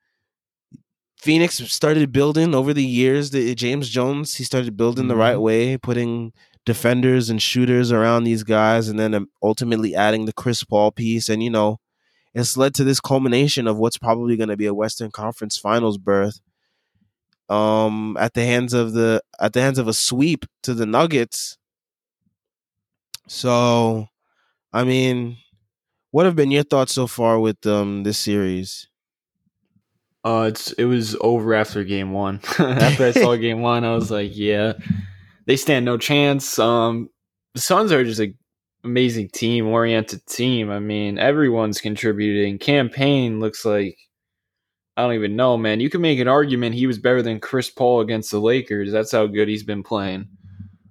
[1.19, 3.29] Phoenix started building over the years.
[3.29, 5.09] The James Jones he started building mm-hmm.
[5.09, 5.43] the right mm-hmm.
[5.43, 6.33] way, putting
[6.67, 11.31] defenders and shooters around these guys, and then um, ultimately adding the Chris Paul piece.
[11.31, 11.81] And you know,
[12.35, 15.97] it's led to this culmination of what's probably going to be a Western Conference Finals
[15.97, 16.41] berth.
[17.49, 21.57] Um, at the hands of the at the hands of a sweep to the Nuggets.
[23.29, 24.09] So,
[24.73, 25.39] I mean,
[26.11, 28.89] what have been your thoughts so far with um this series?
[30.25, 32.41] Uh, it's it was over after game one.
[32.59, 34.73] after I saw game one, I was like, yeah,
[35.47, 36.59] they stand no chance.
[36.59, 37.11] Um,
[37.55, 38.37] the Suns are just an
[38.85, 40.71] amazing team oriented team.
[40.71, 42.59] I mean, everyone's contributing.
[42.59, 43.99] Cam Payne looks like
[44.97, 45.81] I don't even know, man.
[45.81, 48.91] You can make an argument he was better than Chris Paul against the Lakers.
[48.91, 50.29] That's how good he's been playing.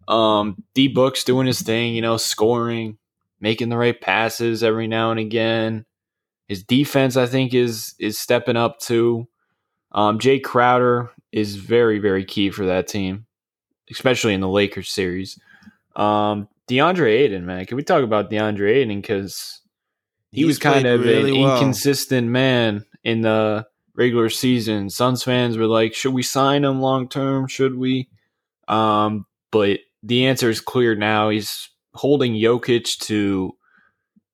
[0.07, 2.97] Um, D Book's doing his thing, you know, scoring,
[3.39, 5.85] making the right passes every now and again.
[6.47, 9.27] His defense, I think, is is stepping up too.
[9.91, 13.24] Um, Jae Crowder is very, very key for that team,
[13.91, 15.39] especially in the Lakers series.
[15.95, 19.61] Um, DeAndre Ayton, man, can we talk about DeAndre Ayton because
[20.31, 21.57] he He's was kind of really an well.
[21.57, 24.89] inconsistent man in the regular season.
[24.89, 27.47] Suns fans were like, "Should we sign him long term?
[27.47, 28.09] Should we?"
[28.67, 31.29] Um, but the answer is clear now.
[31.29, 33.53] He's holding Jokic to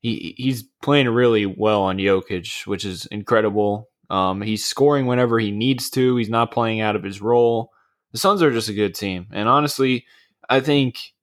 [0.01, 3.89] he he's playing really well on Jokic, which is incredible.
[4.09, 6.15] Um, he's scoring whenever he needs to.
[6.17, 7.70] He's not playing out of his role.
[8.11, 10.05] The Suns are just a good team, and honestly,
[10.49, 11.13] I think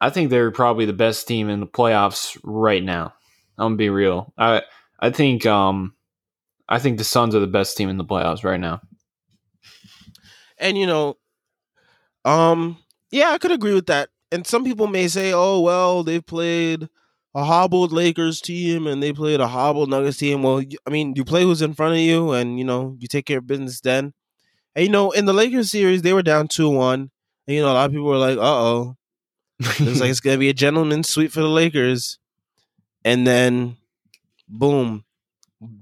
[0.00, 3.14] I think they're probably the best team in the playoffs right now.
[3.58, 4.32] I'm gonna be real.
[4.36, 4.62] I
[5.00, 5.94] I think um
[6.68, 8.80] I think the Suns are the best team in the playoffs right now.
[10.58, 11.16] And you know,
[12.24, 12.78] um,
[13.10, 14.10] yeah, I could agree with that.
[14.32, 16.88] And some people may say, "Oh, well, they've played
[17.34, 21.24] a hobbled Lakers team and they played a hobbled Nuggets team." Well, I mean, you
[21.24, 24.12] play who's in front of you, and you know, you take care of business then.
[24.76, 27.10] And you know, in the Lakers series, they were down two one,
[27.48, 28.96] and you know, a lot of people were like, "Uh oh."
[29.58, 32.18] it's like it's gonna be a gentleman's sweep for the Lakers.
[33.04, 33.78] And then
[34.48, 35.04] boom,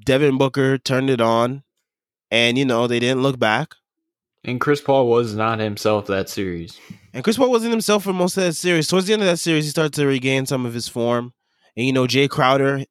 [0.04, 1.64] Devin Booker turned it on.
[2.30, 3.74] And you know, they didn't look back.
[4.44, 6.78] And Chris Paul was not himself that series.
[7.12, 8.88] And Chris Paul wasn't himself for most of that series.
[8.88, 11.32] Towards the end of that series, he started to regain some of his form.
[11.76, 12.84] And you know, Jae Crowder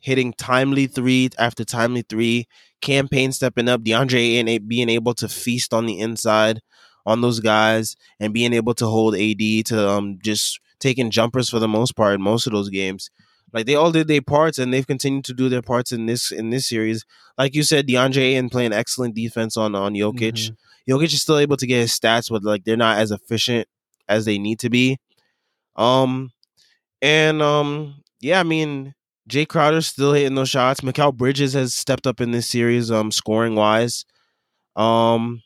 [0.00, 2.46] hitting timely three after timely three,
[2.80, 6.60] Cam Payne stepping up, DeAndre and being able to feast on the inside
[7.06, 11.58] on those guys and being able to hold AD to um, just taking jumpers for
[11.58, 13.10] the most part in most of those games.
[13.52, 16.30] Like they all did their parts and they've continued to do their parts in this
[16.30, 17.04] in this series.
[17.36, 20.32] Like you said, DeAndre and playing excellent defense on on Jokic.
[20.32, 20.92] Mm-hmm.
[20.92, 23.66] Jokic is still able to get his stats, but like they're not as efficient
[24.08, 24.98] as they need to be.
[25.76, 26.30] Um
[27.02, 28.94] and um yeah, I mean
[29.30, 30.80] Jae Crowder's still hitting those shots.
[30.80, 34.04] Mikal Bridges has stepped up in this series, um, scoring wise.
[34.76, 35.42] Um,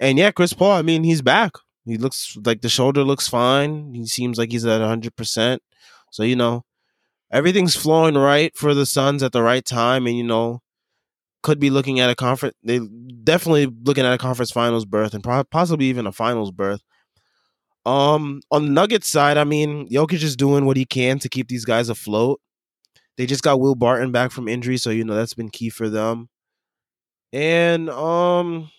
[0.00, 1.52] and yeah, Chris Paul, I mean, he's back.
[1.84, 3.94] He looks like the shoulder looks fine.
[3.94, 5.58] He seems like he's at 100%.
[6.10, 6.64] So, you know,
[7.30, 10.06] everything's flowing right for the Suns at the right time.
[10.06, 10.60] And, you know,
[11.42, 12.56] could be looking at a conference.
[12.62, 12.80] They
[13.24, 16.82] definitely looking at a conference finals berth and possibly even a finals berth.
[17.86, 21.48] Um, on the Nuggets side, I mean, Jokic is doing what he can to keep
[21.48, 22.40] these guys afloat.
[23.18, 25.88] They just got Will Barton back from injury, so you know that's been key for
[25.88, 26.28] them.
[27.32, 28.70] And um,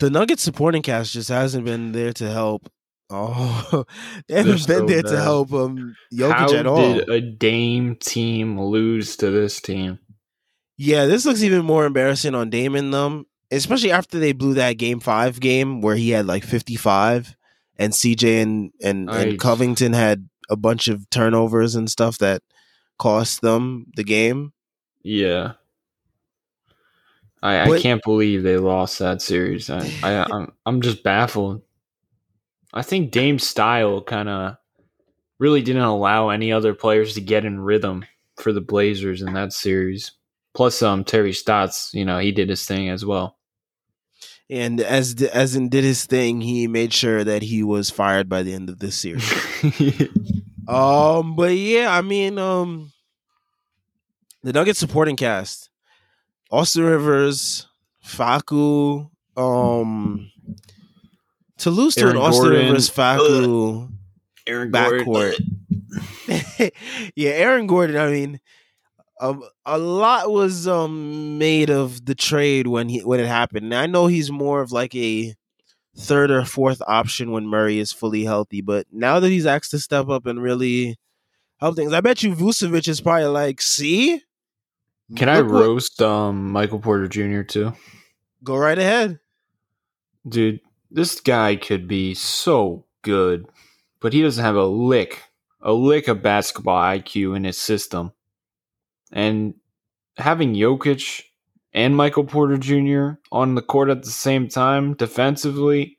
[0.00, 2.68] the Nuggets supporting cast just hasn't been there to help.
[3.08, 3.84] Oh,
[4.26, 5.10] they haven't been so there bad.
[5.12, 6.94] to help um Jokic How at all.
[6.94, 10.00] Did a Dame team lose to this team?
[10.76, 14.72] Yeah, this looks even more embarrassing on Dame and them, especially after they blew that
[14.72, 17.36] Game Five game where he had like fifty five,
[17.78, 22.42] and CJ and and, and Covington had a bunch of turnovers and stuff that
[22.98, 24.52] cost them the game.
[25.02, 25.52] Yeah.
[27.42, 29.70] I, but, I can't believe they lost that series.
[29.70, 31.62] I, I I'm I'm just baffled.
[32.72, 34.56] I think Dame's style kind of
[35.38, 38.04] really didn't allow any other players to get in rhythm
[38.36, 40.12] for the Blazers in that series.
[40.54, 43.36] Plus, um, Terry Stotts, you know, he did his thing as well.
[44.48, 48.42] And as as in did his thing, he made sure that he was fired by
[48.42, 49.28] the end of this series.
[50.68, 52.92] um, but yeah, I mean, um,
[54.44, 55.68] the Nuggets supporting cast
[56.50, 57.66] Austin Rivers,
[58.04, 60.30] Facu, um,
[61.58, 62.66] to lose to an Austin Gordon.
[62.66, 63.90] Rivers, Facu,
[64.46, 65.34] Aaron backcourt.
[67.16, 67.96] yeah, Aaron Gordon.
[67.96, 68.40] I mean,
[69.20, 73.64] um, a lot was um made of the trade when he when it happened.
[73.66, 75.34] And I know he's more of like a
[75.96, 79.78] third or fourth option when Murray is fully healthy, but now that he's asked to
[79.78, 80.98] step up and really
[81.58, 84.22] help things, I bet you Vucevic is probably like, see,
[85.16, 87.42] Can I Look what- roast um Michael Porter Jr.
[87.42, 87.72] too?
[88.44, 89.18] Go right ahead.
[90.28, 93.46] Dude, this guy could be so good,
[94.00, 95.22] but he doesn't have a lick,
[95.62, 98.12] a lick of basketball IQ in his system.
[99.12, 99.54] And
[100.16, 101.22] having Jokic
[101.72, 103.18] and Michael Porter Jr.
[103.30, 105.98] on the court at the same time defensively,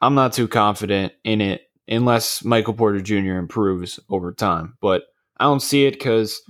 [0.00, 3.36] I'm not too confident in it unless Michael Porter Jr.
[3.36, 4.76] improves over time.
[4.80, 5.04] But
[5.38, 6.40] I don't see it because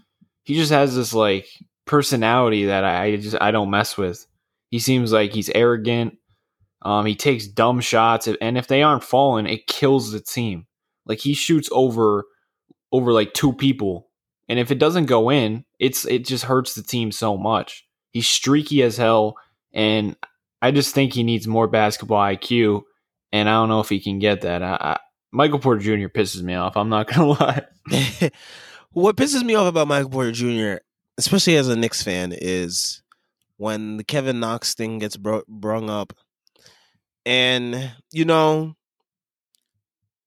[0.44, 1.46] he just has this like
[1.84, 4.26] personality that I just I don't mess with.
[4.70, 6.16] He seems like he's arrogant.
[6.82, 10.66] Um, he takes dumb shots, and if they aren't falling, it kills the team.
[11.06, 12.24] Like he shoots over
[12.92, 14.07] over like two people,
[14.48, 17.86] and if it doesn't go in, it's it just hurts the team so much.
[18.12, 19.36] He's streaky as hell,
[19.72, 20.16] and
[20.62, 22.82] I just think he needs more basketball IQ,
[23.32, 24.62] and I don't know if he can get that.
[24.62, 24.98] I, I,
[25.30, 26.08] Michael Porter Jr.
[26.08, 26.76] pisses me off.
[26.76, 27.66] I'm not gonna lie.
[28.92, 30.82] what pisses me off about Michael Porter Jr.,
[31.18, 33.02] especially as a Knicks fan, is
[33.58, 36.14] when the Kevin Knox thing gets bro- brung up,
[37.26, 38.76] and you know,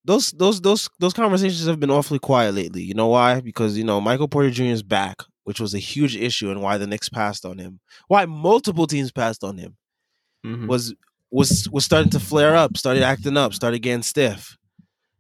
[0.06, 2.84] those those those those conversations have been awfully quiet lately.
[2.84, 3.40] You know why?
[3.42, 4.64] Because you know Michael Porter Jr.
[4.66, 8.26] is back, which was a huge issue, and why the Knicks passed on him, why
[8.26, 9.78] multiple teams passed on him
[10.46, 10.68] Mhm.
[10.68, 10.94] was
[11.30, 14.58] was was starting to flare up, started acting up, started getting stiff.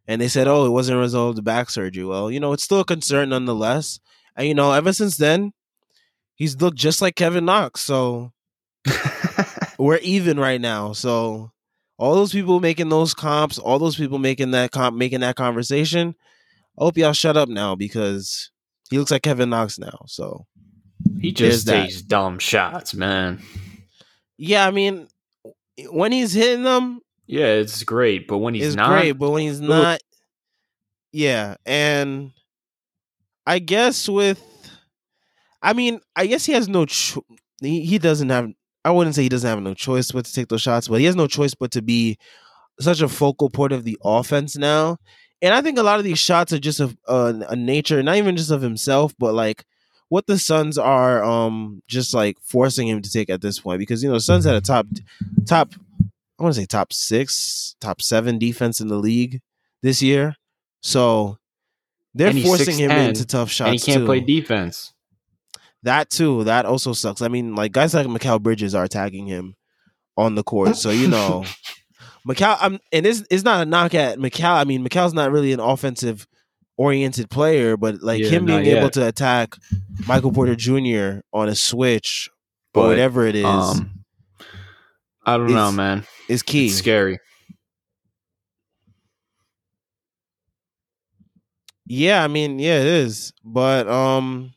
[0.08, 2.52] And they said, "Oh, it wasn't a result of the back surgery." Well, you know,
[2.54, 4.00] it's still a concern nonetheless.
[4.36, 5.54] And you know, ever since then,
[6.36, 7.82] he's looked just like Kevin Knox.
[7.82, 8.32] So
[9.78, 10.94] we're even right now.
[10.94, 11.52] So
[12.02, 16.16] all those people making those comps, all those people making that comp, making that conversation.
[16.80, 18.50] I hope y'all shut up now because
[18.90, 20.06] he looks like Kevin Knox now.
[20.08, 20.48] So
[21.20, 23.40] he just takes dumb shots, man.
[24.36, 25.08] yeah, I mean,
[25.92, 29.62] when he's hitting them, Yeah, it's great, but when he's not, great, but when he's
[29.62, 30.00] not,
[31.12, 32.32] yeah, and
[33.46, 34.42] I guess with,
[35.62, 37.26] I mean, I guess he has no, cho-
[37.62, 38.50] he, he doesn't have.
[38.84, 41.06] I wouldn't say he doesn't have no choice but to take those shots, but he
[41.06, 42.17] has no choice but to be
[42.80, 44.98] such a focal point of the offense now.
[45.41, 48.15] And I think a lot of these shots are just of uh, a nature, not
[48.17, 49.65] even just of himself, but like
[50.10, 54.04] what the Suns are um just like forcing him to take at this point because
[54.04, 54.86] you know Suns had a top
[55.48, 55.74] top
[56.41, 59.41] I want to say top 6, top 7 defense in the league
[59.84, 60.36] this year.
[60.82, 61.38] So
[62.15, 64.06] they're forcing him 6'10", into tough shots and he can't too.
[64.08, 64.91] play defense.
[65.84, 67.22] That too, that also sucks.
[67.22, 69.56] I mean, like guys like Mikal Bridges are attacking him
[70.17, 70.76] on the court.
[70.76, 71.46] So, you know,
[72.28, 74.56] Mikal I'm and it's it's not a knock at Mikal.
[74.56, 76.28] I mean, Mikal's not really an offensive
[76.78, 79.56] oriented player, but like Yeah, him being not able to attack
[80.08, 81.22] Michael Porter Jr.
[81.34, 82.30] on a switch
[82.74, 84.04] or whatever it is Um,
[85.26, 86.06] I don't know, man.
[86.28, 86.67] It's key.
[86.67, 87.20] It's scary.
[91.86, 93.34] Yeah, I mean, yeah, it is.
[93.44, 94.54] But um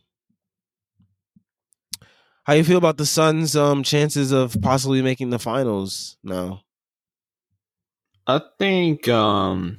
[2.45, 6.63] how you feel about the Suns' um chances of possibly making the finals now?
[8.27, 9.79] I think um,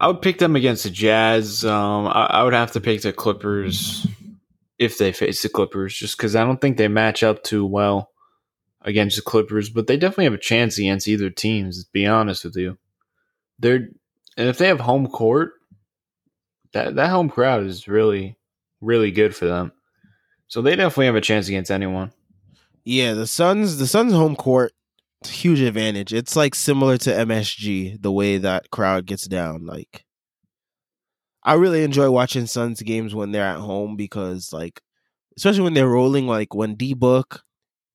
[0.00, 1.64] I would pick them against the Jazz.
[1.64, 4.06] Um, I, I would have to pick the Clippers
[4.78, 8.10] if they face the Clippers, just because I don't think they match up too well
[8.82, 9.68] against the Clippers.
[9.68, 11.84] But they definitely have a chance against either teams.
[11.84, 12.78] To be honest with you,
[13.58, 13.88] they're
[14.38, 15.54] and if they have home court,
[16.72, 18.38] that that home crowd is really
[18.80, 19.72] really good for them.
[20.48, 22.12] So they definitely have a chance against anyone.
[22.84, 24.72] Yeah, the Suns, the Suns' home court,
[25.26, 26.12] huge advantage.
[26.12, 29.66] It's like similar to MSG, the way that crowd gets down.
[29.66, 30.04] Like,
[31.42, 34.80] I really enjoy watching Suns games when they're at home because, like,
[35.36, 37.42] especially when they're rolling, like when D Book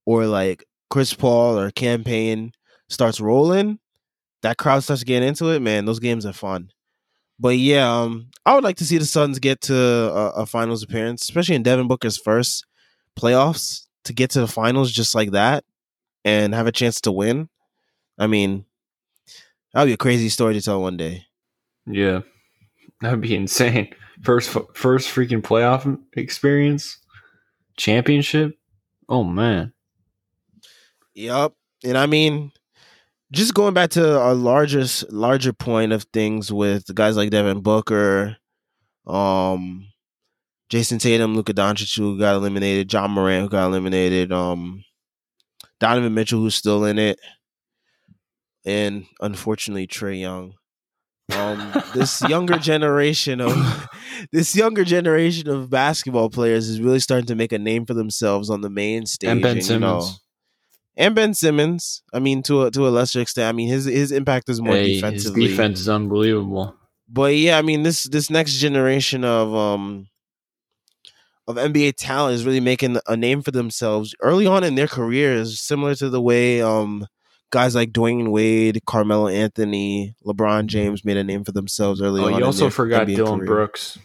[0.05, 2.51] or like Chris Paul or Cam Payne
[2.89, 3.79] starts rolling,
[4.41, 5.61] that crowd starts getting into it.
[5.61, 6.69] Man, those games are fun.
[7.41, 10.83] But yeah, um, I would like to see the Suns get to a, a finals
[10.83, 12.67] appearance, especially in Devin Booker's first
[13.19, 15.63] playoffs to get to the finals just like that
[16.23, 17.49] and have a chance to win.
[18.19, 18.65] I mean,
[19.73, 21.25] that would be a crazy story to tell one day.
[21.87, 22.21] Yeah,
[23.01, 23.89] that'd be insane.
[24.21, 26.99] First, first freaking playoff experience,
[27.75, 28.55] championship.
[29.09, 29.73] Oh man,
[31.15, 31.53] Yep.
[31.83, 32.51] And I mean,
[33.31, 38.37] just going back to a largest larger point of things with guys like Devin Booker,
[39.07, 39.87] um,
[40.69, 44.83] Jayson Tatum, Luka Doncic who got eliminated, Ja Morant who got eliminated, um,
[45.79, 47.19] Donovan Mitchell who's still in it,
[48.65, 50.53] and unfortunately Trae Young.
[51.33, 53.87] Um, this younger generation of
[54.33, 58.49] this younger generation of basketball players is really starting to make a name for themselves
[58.49, 59.29] on the main stage.
[59.29, 59.81] and Ben you Simmons.
[59.81, 60.09] know,
[61.01, 62.03] and Ben Simmons.
[62.13, 63.49] I mean, to a to a lesser extent.
[63.49, 66.75] I mean, his his impact is more Hey, his defense is unbelievable.
[67.09, 70.07] But yeah, I mean this this next generation of um
[71.47, 75.59] of NBA talent is really making a name for themselves early on in their careers,
[75.59, 77.05] similar to the way um
[77.51, 82.27] guys like Dwyane Wade, Carmelo Anthony, LeBron James made a name for themselves early Oh,
[82.33, 82.39] on.
[82.39, 83.47] you also forgot NBA Dillon career.
[83.47, 83.99] Brooks.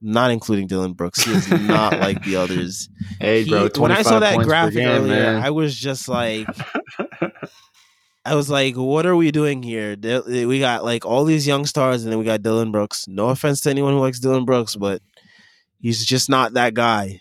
[0.00, 1.24] Not including Dillon Brooks.
[1.24, 2.88] He is not like the others.
[3.18, 5.42] Hey, He- bro, when I saw that graphic game, earlier, man.
[5.42, 6.46] I was just like,
[8.24, 9.96] I was like, what are we doing here?
[9.96, 13.06] We got like all these young stars, and then we got Dillon Brooks.
[13.08, 15.00] No offense to anyone who likes Dillon Brooks, but
[15.80, 17.20] he's just not that guy.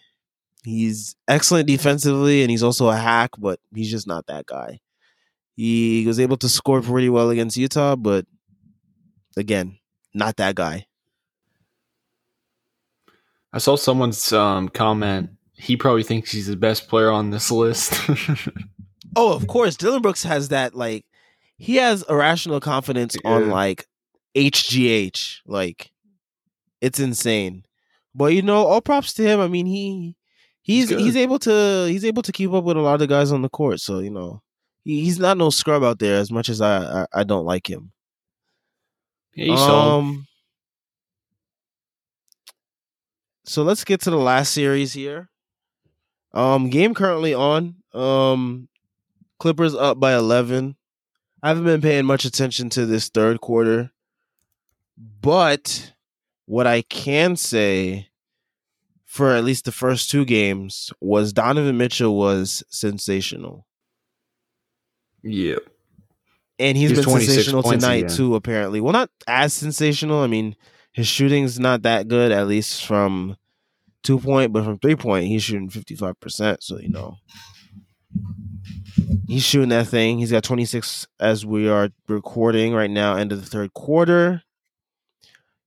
[0.64, 4.80] He's excellent defensively, and he's also a hack, but he's just not that guy.
[5.56, 8.26] He was able to score pretty well against Utah, but
[9.38, 9.78] again,
[10.14, 10.88] not that guy.
[13.56, 15.30] I saw someone's um, comment.
[15.54, 17.94] He probably thinks he's the best player on this list.
[19.16, 21.06] Oh, of course, Dillon Brooks has that like
[21.58, 23.88] he has irrational confidence on like
[24.36, 25.40] HGH.
[25.46, 25.92] Like
[26.82, 27.64] it's insane.
[28.14, 29.40] But you know, all props to him.
[29.40, 30.18] I mean, he
[30.62, 33.08] he's He's he's, able to he's able to keep up with a lot of the
[33.08, 33.80] guys on the court.
[33.80, 34.42] So you know,
[34.84, 36.18] he, he's not no scrub out there.
[36.18, 37.94] As much as I I, I don't like him.
[39.34, 40.00] yeah, solid.
[40.00, 40.28] um.
[43.46, 45.30] So let's get to the last series here.
[46.34, 47.76] Um, game currently on.
[47.94, 48.68] Um,
[49.40, 50.76] Clippers up by eleven.
[51.44, 53.92] I haven't been paying much attention to this third quarter,
[54.98, 55.94] but
[56.46, 58.08] what I can say
[59.04, 63.68] for at least the first two games was Donovan Mitchell was sensational,
[65.22, 65.58] Yeah.
[66.58, 68.16] and he's He's been sensational tonight again.
[68.18, 68.36] too.
[68.36, 70.20] Apparently, well, not as sensational.
[70.24, 70.56] I mean,
[70.96, 73.36] his shooting's not that good, at least from
[74.02, 76.64] two point, but from three point, he's shooting fifty five percent.
[76.64, 77.18] So you know,
[79.28, 80.20] he's shooting that thing.
[80.20, 84.42] He's got twenty six as we are recording right now, end of the third quarter.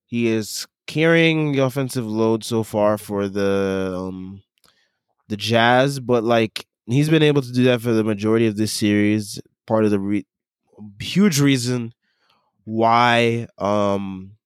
[0.06, 4.42] He is carrying the offensive load so far for the um
[5.28, 8.72] the Jazz, but like he's been able to do that for the majority of this
[8.72, 9.38] series.
[9.66, 10.26] Part of the re-
[10.98, 11.92] huge reason
[12.64, 14.37] why um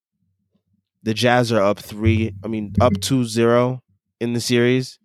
[1.02, 2.34] the Jazz are up three.
[2.44, 3.80] I mean, up 2-0
[4.20, 4.98] in the series.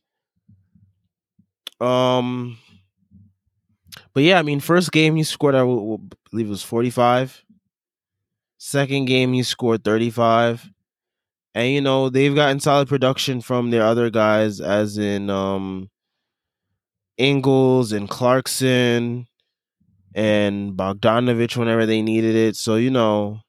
[1.79, 2.57] Um,
[4.13, 7.43] but yeah, I mean, first game he scored, I believe it was forty five.
[8.57, 10.67] Second game he scored thirty five,
[11.53, 15.89] and you know they've gotten solid production from their other guys, as in um
[17.17, 19.27] Ingles and Clarkson
[20.15, 22.55] and Bogdanovich whenever they needed it.
[22.55, 23.41] So you know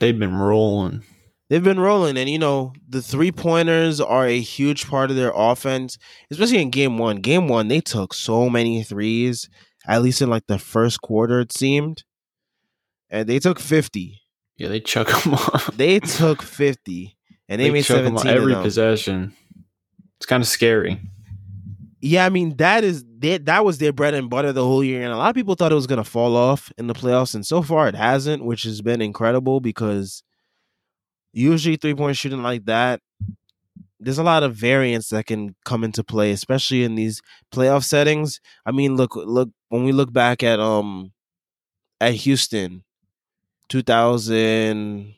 [0.00, 1.04] They've been rolling.
[1.48, 5.32] They've been rolling, and you know the three pointers are a huge part of their
[5.34, 5.98] offense,
[6.30, 7.16] especially in game one.
[7.16, 9.48] Game one, they took so many threes,
[9.86, 12.04] at least in like the first quarter, it seemed,
[13.10, 14.22] and they took fifty.
[14.56, 15.70] Yeah, they chuck them off.
[15.76, 17.16] They took fifty,
[17.48, 18.28] and they, made 'em off seventeen.
[18.28, 19.34] every possession.
[20.18, 21.00] It's kind of scary.
[22.00, 25.02] Yeah, I mean that is that that was their bread and butter the whole year,
[25.02, 27.44] and a lot of people thought it was gonna fall off in the playoffs, and
[27.44, 30.22] so far it hasn't, which has been incredible because
[31.32, 33.00] usually three point shooting like that,
[34.00, 37.22] there's a lot of variance that can come into play, especially in these
[37.52, 38.40] playoff settings.
[38.66, 41.12] I mean, look look when we look back at um
[42.00, 42.84] at Houston,
[43.68, 45.14] two thousand,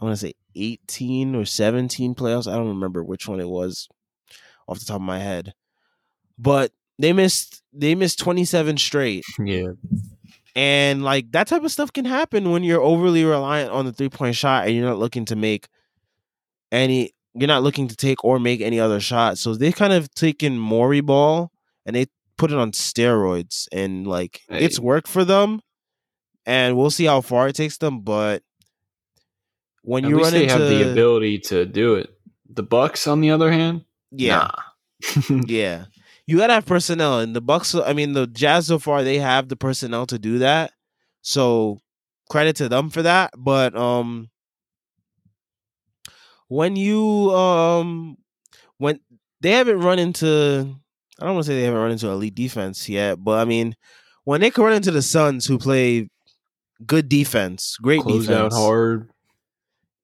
[0.00, 2.50] I want to say eighteen or seventeen playoffs.
[2.50, 3.88] I don't remember which one it was
[4.68, 5.54] off the top of my head.
[6.38, 9.24] But they missed they missed 27 straight.
[9.44, 9.72] Yeah.
[10.54, 14.36] And like that type of stuff can happen when you're overly reliant on the three-point
[14.36, 15.66] shot and you're not looking to make
[16.70, 19.38] any you're not looking to take or make any other shot.
[19.38, 21.52] So they kind of taken Morey ball
[21.86, 22.06] and they
[22.36, 25.62] put it on steroids and like it's worked for them.
[26.44, 28.42] And we'll see how far it takes them, but
[29.82, 32.10] when At you least run they into have the ability to do it.
[32.48, 34.50] The Bucks, on the other hand, yeah,
[35.28, 35.40] nah.
[35.46, 35.86] Yeah.
[36.26, 39.48] You gotta have personnel and the Bucks I mean the Jazz so far they have
[39.48, 40.72] the personnel to do that.
[41.22, 41.80] So
[42.30, 43.32] credit to them for that.
[43.36, 44.30] But um
[46.48, 48.16] when you um
[48.78, 49.00] when
[49.40, 50.76] they haven't run into
[51.20, 53.74] I don't want to say they haven't run into elite defense yet, but I mean
[54.24, 56.08] when they can run into the Suns who play
[56.86, 59.10] good defense, great Close defense out hard.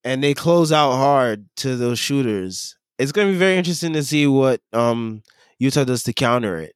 [0.05, 2.77] and they close out hard to those shooters.
[2.99, 5.23] It's going to be very interesting to see what um,
[5.59, 6.75] Utah does to counter it,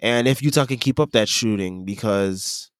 [0.00, 2.70] and if Utah can keep up that shooting because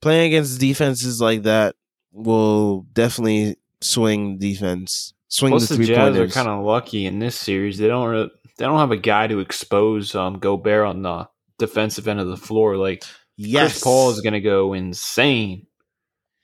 [0.00, 1.74] playing against defenses like that
[2.12, 7.36] will definitely swing defense, swing Plus, the the Jazz are kind of lucky in this
[7.36, 7.78] series.
[7.78, 8.08] They don't.
[8.08, 12.28] Re- they don't have a guy to expose um, Gobert on the defensive end of
[12.28, 12.76] the floor.
[12.76, 13.04] Like
[13.36, 15.66] yes, Chris Paul is going to go insane,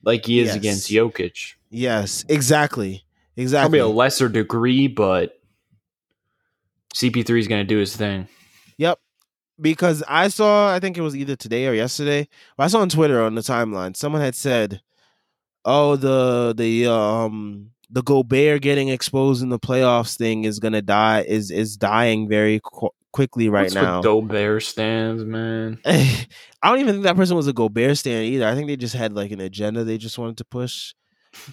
[0.03, 0.57] like he is Yes.
[0.57, 1.55] against Jokic.
[1.71, 3.05] Yes, exactly.
[3.37, 3.79] Exactly.
[3.79, 5.39] Probably a lesser degree, but
[6.95, 8.29] CP3 is going to do his thing.
[8.79, 8.99] Yep.
[9.61, 12.29] Because I saw, I think it was either today or yesterday.
[12.59, 14.81] I saw on Twitter on the timeline, someone had said,
[15.65, 21.23] "Oh, the the um the Gobert getting exposed in the playoffs thing is gonna die
[21.23, 25.79] is is dying very qu- quickly right What's now." Gobert stands, man.
[25.85, 26.27] I
[26.65, 28.49] don't even think that person was a Gobert stand either.
[28.49, 30.95] I think they just had like an agenda they just wanted to push.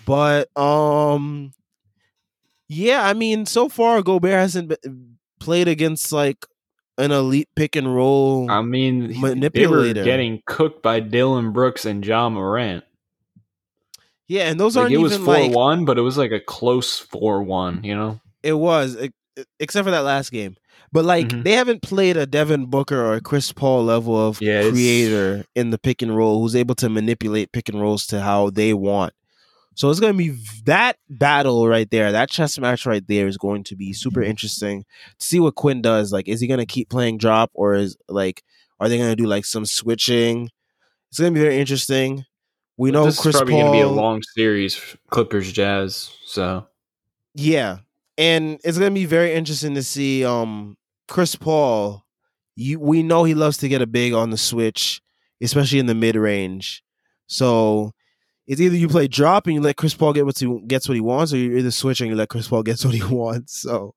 [0.05, 1.51] But um
[2.69, 6.45] yeah, I mean, so far Gobert hasn't been, played against like
[6.97, 8.49] an elite pick and roll.
[8.49, 10.03] I mean, they were Manipulator.
[10.03, 12.83] getting cooked by Dillon Brooks and Ja Morant.
[14.27, 16.39] yeah, and those Like aren't it was four like one, but it was like a
[16.39, 17.83] close four one.
[17.83, 18.95] You know, it was
[19.59, 20.55] except for that last game.
[20.91, 21.43] But like Mhm.
[21.43, 25.69] they haven't played a Devin Booker or a Chris Paul level of Yeah, creator in
[25.69, 29.13] the pick and roll who's able to manipulate pick and rolls to how they want.
[29.79, 32.11] So it's going to be that battle right there.
[32.11, 34.83] That chess match right there is going to be super interesting
[35.17, 36.11] to see what Quinn does.
[36.11, 38.43] Like, is he going to keep playing drop or is like,
[38.81, 40.49] are they going to do like some switching?
[41.07, 42.25] It's going to be very interesting.
[42.75, 43.61] We know this Chris is probably Paul.
[43.61, 46.11] going to be a long series, Clippers Jazz.
[46.25, 46.67] So
[47.33, 47.77] Yeah.
[48.17, 50.75] And it's gonna be very interesting to see um
[51.07, 52.03] Chris Paul.
[52.57, 55.01] You we know he loves to get a big on the switch,
[55.41, 56.83] especially in the mid range.
[57.27, 57.93] So
[58.49, 60.95] it's either you play drop and you let Chris Paul get what he gets what
[60.95, 63.61] he wants, or you either switch and you let Chris Paul gets what he wants.
[63.61, 63.93] So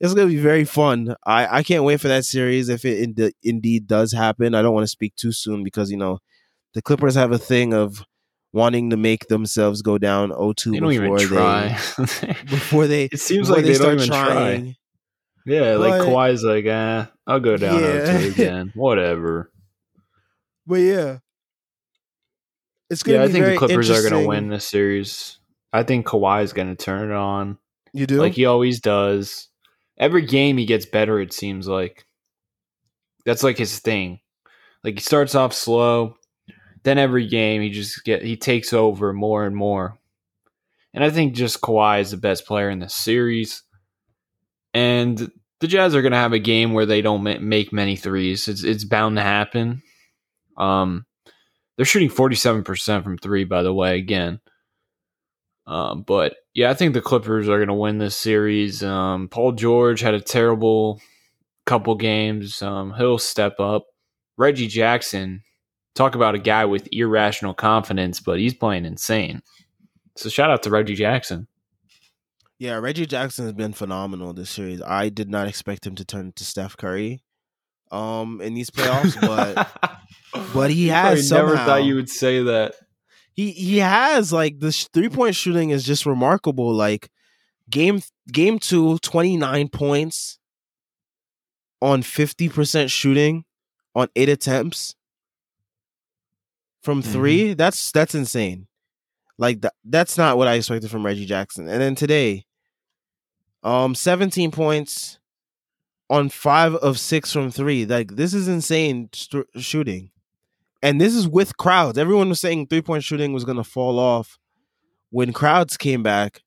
[0.00, 1.14] it's gonna be very fun.
[1.26, 4.54] I, I can't wait for that series if it ind- indeed does happen.
[4.54, 6.20] I don't want to speak too soon because you know
[6.74, 8.04] the Clippers have a thing of
[8.54, 11.68] wanting to make themselves go down 0-2 they don't before even try.
[11.98, 14.76] they before they it seems like they, don't even try.
[15.46, 18.18] Yeah, like But- Kawhi's like, eh, I'll go down Yeah.
[18.20, 18.72] 0-2 again.
[18.76, 19.50] Whatever.
[20.66, 21.18] But yeah,
[22.92, 25.38] it's gonna Yeah, I think the Clippers are going to win this series.
[25.72, 27.58] I think Kawhi is going to turn it on.
[27.94, 28.20] You do?
[28.20, 29.48] like he always does.
[29.98, 31.18] Every game he gets better.
[31.20, 32.06] It seems like
[33.24, 34.20] that's like his thing.
[34.84, 36.16] Like he starts off slow,
[36.82, 39.98] then every game he just get he takes over more and more.
[40.94, 43.62] And I think just Kawhi is the best player in the series.
[44.74, 45.30] And
[45.60, 48.48] the Jazz are going to have a game where they don't make many threes.
[48.48, 49.82] It's it's bound to happen.
[50.58, 51.06] Um,
[51.76, 53.98] they're shooting forty seven percent from three, by the way.
[53.98, 54.40] Again,
[55.66, 58.82] um, but yeah, I think the Clippers are going to win this series.
[58.82, 61.00] Um, Paul George had a terrible
[61.66, 62.60] couple games.
[62.62, 63.86] Um, he'll step up.
[64.36, 65.42] Reggie Jackson,
[65.94, 69.42] talk about a guy with irrational confidence, but he's playing insane.
[70.16, 71.46] So shout out to Reggie Jackson.
[72.58, 74.82] yeah, Reggie Jackson has been phenomenal this series.
[74.82, 77.22] I did not expect him to turn to Steph Curry,
[77.92, 79.70] um, in these playoffs, but
[80.54, 82.74] but he has probably never thought you would say that.
[83.34, 86.72] he he has like this three point shooting is just remarkable.
[86.72, 87.10] Like
[87.70, 90.38] game game two, 29 points
[91.80, 93.44] on fifty percent shooting
[93.94, 94.94] on eight attempts
[96.82, 97.12] from Mhm.
[97.12, 98.66] 3 That's that's insane.
[99.38, 101.68] Like that that's not what I expected from Reggie Jackson.
[101.68, 102.44] And then today,
[103.62, 105.18] um, seventeen points
[106.12, 107.86] on five of six from three.
[107.86, 110.10] Like this is insane st- shooting
[110.82, 111.96] and this is with crowds.
[111.96, 114.38] Everyone was saying three point shooting was going to fall off
[115.10, 116.42] when crowds came back.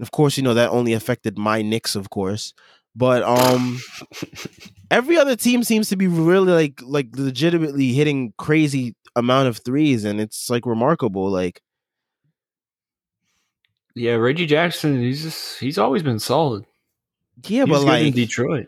[0.00, 2.54] Of course, you know that only affected my Knicks, of course.
[2.94, 3.80] But um,
[4.90, 10.04] every other team seems to be really like like legitimately hitting crazy amount of threes,
[10.04, 11.28] and it's like remarkable.
[11.30, 11.60] Like
[13.94, 16.64] Yeah, Reggie Jackson, he's just he's always been solid.
[17.46, 18.66] yeah, He but was good in like Detroit.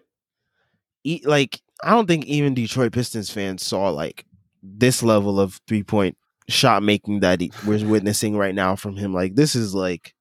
[1.05, 4.27] E- like I don't think even Detroit Pistons fans saw like
[4.63, 6.17] this level of three point
[6.49, 9.15] shot making that he, we're witnessing right now from him.
[9.15, 10.15] Like this is like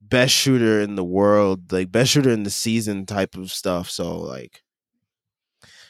[0.00, 3.90] best shooter in the world, like best shooter in the season type of stuff.
[3.90, 4.62] So like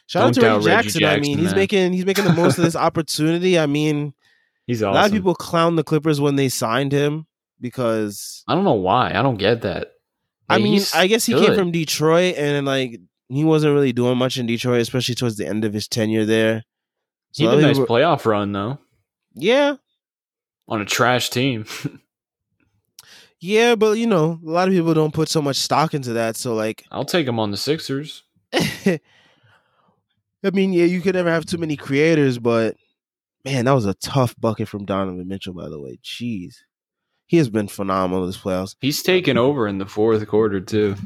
[0.06, 1.04] shout out Don't to doubt Reggie Reggie Jackson.
[1.04, 1.56] I mean, Jackson, he's man.
[1.56, 3.58] making he's making the most of this opportunity.
[3.58, 4.14] I mean,
[4.66, 7.26] He's a lot of people clown the Clippers when they signed him
[7.60, 9.10] because I don't know why.
[9.10, 9.88] I don't get that.
[10.48, 13.00] I mean, I guess he came from Detroit and like
[13.36, 16.64] he wasn't really doing much in Detroit, especially towards the end of his tenure there.
[17.34, 18.78] He So had a nice people- playoff run though
[19.34, 19.76] yeah,
[20.68, 21.64] on a trash team.
[23.40, 26.36] yeah, but you know, a lot of people don't put so much stock into that.
[26.36, 28.22] So like, I'll take him on the Sixers.
[30.44, 32.76] I mean, yeah, you could never have too many creators, but
[33.44, 35.54] man, that was a tough bucket from Donovan Mitchell.
[35.54, 36.56] By the way, jeez,
[37.26, 38.74] he has been phenomenal this playoffs.
[38.80, 40.96] He's taken over in the fourth quarter too.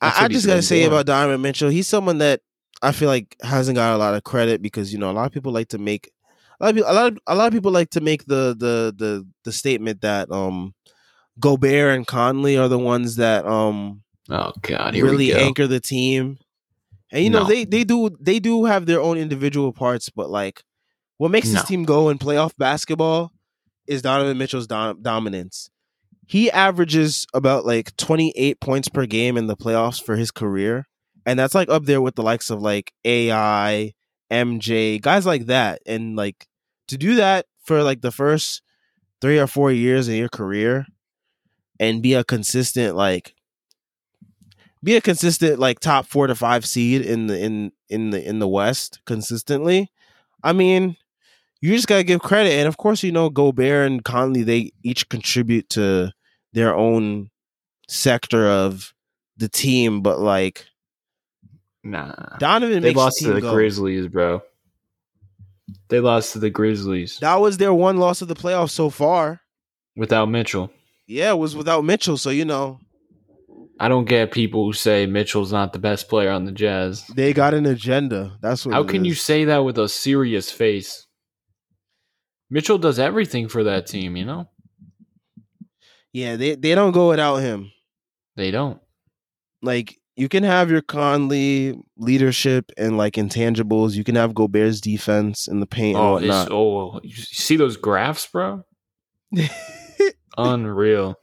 [0.00, 2.40] I, I just gotta say about Donovan Mitchell, he's someone that
[2.82, 5.32] I feel like hasn't got a lot of credit because you know a lot of
[5.32, 6.10] people like to make
[6.60, 8.54] a lot of people, a lot of, a lot of people like to make the
[8.58, 10.74] the the the statement that um
[11.40, 15.36] Gobert and Conley are the ones that um Oh God, really go.
[15.38, 16.38] anchor the team.
[17.10, 17.48] And you know No.
[17.48, 20.62] they they do they do have their own individual parts, but like
[21.16, 21.54] what makes No.
[21.54, 23.32] this team go in playoff basketball
[23.86, 25.70] is Donovan Mitchell's dom- dominance.
[26.28, 30.86] He averages about like 28 points per game in the playoffs for his career,
[31.24, 33.94] and that's like up there with the likes of like AI,
[34.30, 35.80] MJ, guys like that.
[35.86, 36.46] And like
[36.88, 38.62] to do that for like the first
[39.22, 40.86] 3 or 4 years in your career
[41.80, 43.34] and be a consistent like
[44.82, 48.38] be a consistent like top four to five seed in the in in the in
[48.38, 49.90] the West consistently.
[50.42, 50.96] I mean,
[51.60, 55.08] you just gotta give credit, and of course, you know Gobert and Conley they each
[55.08, 56.12] contribute to
[56.58, 57.30] their own
[57.88, 58.92] sector of
[59.36, 60.66] the team, but like
[61.84, 63.52] Nah, Donovan they lost the to the go.
[63.54, 64.42] Grizzlies, bro.
[65.88, 69.40] They lost to the Grizzlies That was their one loss of the playoffs so far.
[69.96, 70.70] without Mitchell.
[71.06, 72.80] Yeah, it was without Mitchell, so you know
[73.80, 77.06] I don't get people who say Mitchell's not the best player on the Jazz.
[77.14, 78.36] they got an agenda.
[78.42, 78.74] That's what.
[78.74, 81.06] How can you say that with a serious face?
[82.50, 84.48] Mitchell does everything for that team, you know?
[86.18, 87.72] Yeah, they they don't go without him.
[88.36, 88.80] They don't.
[89.62, 93.94] like you can have your Conley leadership and like intangibles.
[93.94, 98.26] You can have Gobert's defense in the paint Oh, it's, oh, you see those graphs,
[98.26, 98.64] bro?
[100.36, 101.14] Unreal.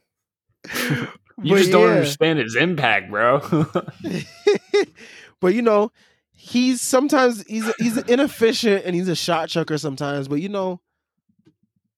[1.42, 1.94] You But just don't yeah.
[1.96, 3.40] understand his impact, bro.
[5.40, 5.92] but you know,
[6.32, 10.28] he's sometimes he's he's inefficient and he's a shot chucker sometimes.
[10.28, 10.80] But you know,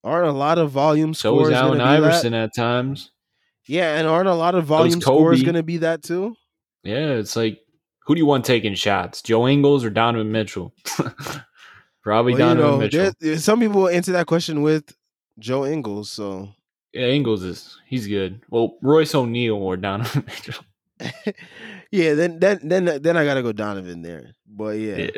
[0.05, 2.07] aren't a lot of volume so scores is Allen gonna be that?
[2.09, 3.11] Iverson at times.
[3.67, 6.35] Yeah, and aren't a lot of volume scores going to be that too?
[6.85, 7.59] Yeah, it's like
[8.07, 9.21] who do you want taking shots?
[9.21, 10.73] Joe Ingles or Donovan Mitchell?
[12.03, 13.11] Probably Well, you Donovan know, Mitchell.
[13.21, 14.95] there- some people will answer that question with
[15.39, 16.11] Joe Ingles.
[16.11, 16.49] So
[16.95, 18.41] Yeah, Ingles is he's good.
[18.49, 20.65] Well, Royce O'Neale or Donovan Mitchell.
[21.93, 24.31] yeah, then then then then I gotta go Donovan there.
[24.47, 24.97] But yeah.
[24.97, 25.11] Yeah.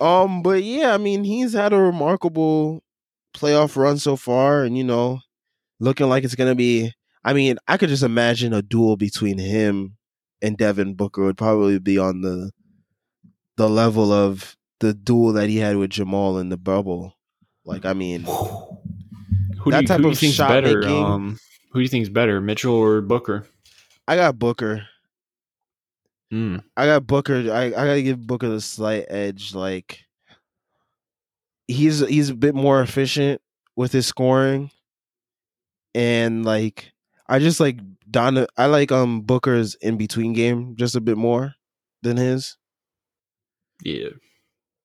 [0.00, 2.82] Um, but yeah, I mean he's had a remarkable
[3.38, 5.20] playoff run so far, and you know,
[5.80, 6.92] looking like it's gonna be
[7.24, 9.96] I mean, I could just imagine a duel between him
[10.40, 12.50] and Devin Booker would probably be on the
[13.56, 17.14] the level of the duel that he had with Jamal in the bubble.
[17.64, 18.22] Like, I mean,
[19.60, 20.78] Who That do you, type who of shot better?
[20.80, 21.38] making- Um,
[21.72, 23.46] who do you think's better, Mitchell or Booker?
[24.06, 24.86] I got Booker.
[26.32, 26.62] Mm.
[26.76, 27.52] I got Booker.
[27.52, 29.54] I, I gotta give Booker the slight edge.
[29.54, 30.00] Like
[31.68, 33.40] he's he's a bit more efficient
[33.76, 34.70] with his scoring,
[35.94, 36.92] and like
[37.28, 37.78] I just like
[38.10, 38.46] Donna.
[38.56, 41.54] I like um Booker's in between game just a bit more
[42.02, 42.56] than his,
[43.84, 44.08] Yeah,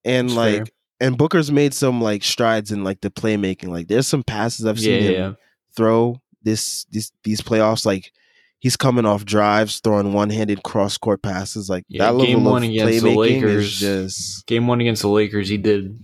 [0.04, 0.66] and That's like fair.
[1.02, 3.70] and Booker's made some like strides in like the playmaking.
[3.70, 5.34] Like there's some passes I've yeah, seen him yeah.
[5.76, 7.86] throw this these these playoffs.
[7.86, 8.12] Like
[8.60, 11.70] he's coming off drives, throwing one handed cross court passes.
[11.70, 13.66] Like Yeah, that game one of against the Lakers.
[13.66, 15.98] is just Game one against the Lakers, he did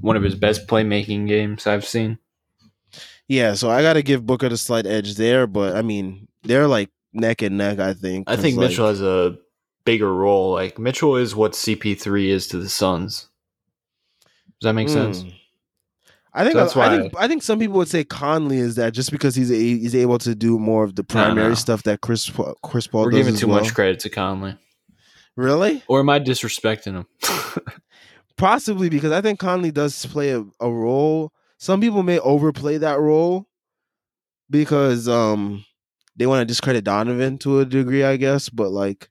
[0.00, 2.18] one of his best playmaking games I've seen.
[3.28, 3.54] yeah.
[3.54, 6.90] So I got to give Booker the slight edge there, but I mean they're like
[7.12, 7.78] neck and neck.
[7.78, 8.28] I think.
[8.30, 9.36] I think like, Mitchell has a
[9.84, 10.52] bigger role.
[10.52, 13.28] Like Mitchell is what CP3 is to the Suns.
[14.60, 15.22] Does that make sense?
[15.22, 15.34] mm.
[16.34, 18.74] I think So that's I why- think I think some people would say Conley is
[18.76, 21.54] that just because he's a, he's able to do more of the primary no.
[21.54, 22.30] stuff that Chris
[22.62, 23.60] Chris Paul We're does giving as too well.
[23.60, 24.56] much credit to Conley,
[25.36, 25.82] Really?
[25.88, 27.06] or am I disrespecting him?
[28.38, 31.32] Possibly because I think Conley does play a, a role.
[31.58, 33.48] Some people may overplay that role
[34.50, 35.64] because um
[36.16, 38.48] they want to discredit Donovan to a degree, I guess.
[38.48, 39.08] But like,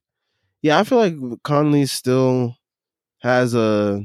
[0.62, 2.58] yeah, I feel like Conley still
[3.22, 4.04] has a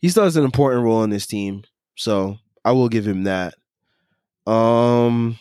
[0.00, 1.64] he still has an important role in this team.
[1.96, 3.54] So I will give him that.
[4.46, 5.38] Um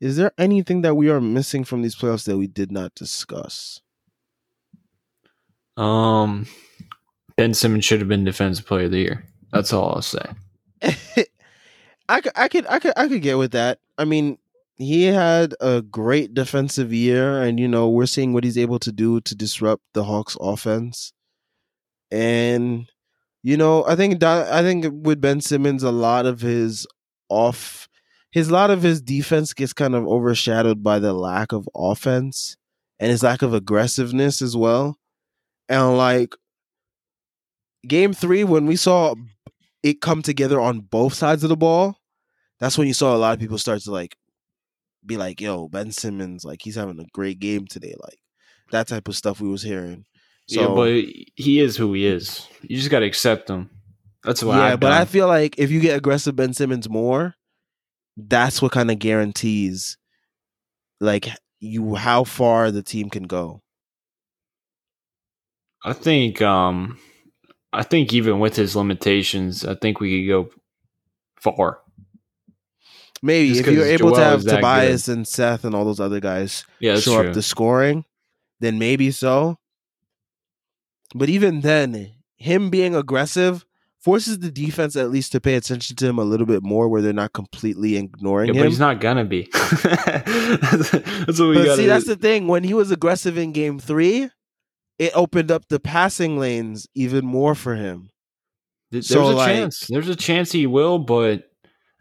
[0.00, 3.80] is there anything that we are missing from these playoffs that we did not discuss?
[5.76, 6.46] um,
[7.40, 9.24] Ben Simmons should have been Defensive Player of the Year.
[9.50, 10.26] That's all I'll say.
[10.82, 11.24] I
[12.06, 13.78] I could, I could, I could get with that.
[13.96, 14.36] I mean,
[14.76, 18.92] he had a great defensive year, and you know we're seeing what he's able to
[18.92, 21.14] do to disrupt the Hawks' offense.
[22.10, 22.86] And
[23.42, 26.86] you know, I think I think with Ben Simmons, a lot of his
[27.30, 27.88] off,
[28.30, 32.58] his lot of his defense gets kind of overshadowed by the lack of offense
[32.98, 34.98] and his lack of aggressiveness as well.
[35.70, 36.34] And like
[37.86, 39.14] game three, when we saw
[39.82, 41.96] it come together on both sides of the ball,
[42.58, 44.16] that's when you saw a lot of people start to like
[45.04, 48.18] be like, "Yo, Ben Simmons, like he's having a great game today." Like
[48.70, 50.04] that type of stuff we was hearing.
[50.46, 52.46] So, yeah, but he is who he is.
[52.62, 53.70] You just got to accept him.
[54.24, 55.00] That's what yeah, I've but done.
[55.00, 57.34] I feel like if you get aggressive Ben Simmons more,
[58.16, 59.96] that's what kind of guarantees
[61.00, 61.28] like
[61.60, 63.62] you how far the team can go.
[65.82, 66.98] I think um
[67.72, 70.50] I think even with his limitations, I think we could go
[71.40, 71.80] far.
[73.22, 76.64] Maybe Just if you're able to have Tobias and Seth and all those other guys
[76.78, 77.28] Yeah, show true.
[77.28, 78.04] up the scoring,
[78.60, 79.58] then maybe so.
[81.14, 83.66] But even then, him being aggressive
[84.00, 87.02] forces the defense at least to pay attention to him a little bit more, where
[87.02, 88.60] they're not completely ignoring yeah, him.
[88.62, 89.48] but he's not gonna be.
[89.52, 91.76] that's, that's what we got.
[91.76, 92.48] see, that's the thing.
[92.48, 94.30] When he was aggressive in game three,
[95.00, 98.10] it opened up the passing lanes even more for him.
[98.90, 99.86] There's so, a like- chance.
[99.88, 101.44] There's a chance he will, but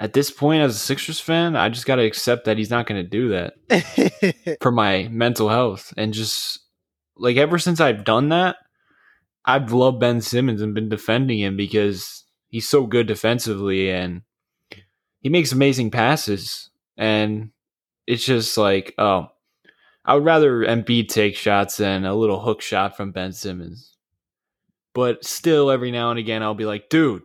[0.02, 2.88] at this point, as a Sixers fan, I just got to accept that he's not
[2.88, 5.94] going to do that for my mental health.
[5.96, 6.60] And just
[7.16, 8.58] like ever since I've done that,
[9.46, 14.24] I've loved Ben Simmons and been defending him because he's so good defensively and
[15.22, 16.70] he makes amazing passes.
[16.98, 17.52] And
[18.06, 19.30] it's just like, oh,
[20.10, 23.96] I would rather Embiid take shots than a little hook shot from Ben Simmons.
[24.96, 27.22] But still, every now and again, I'll be like, dude,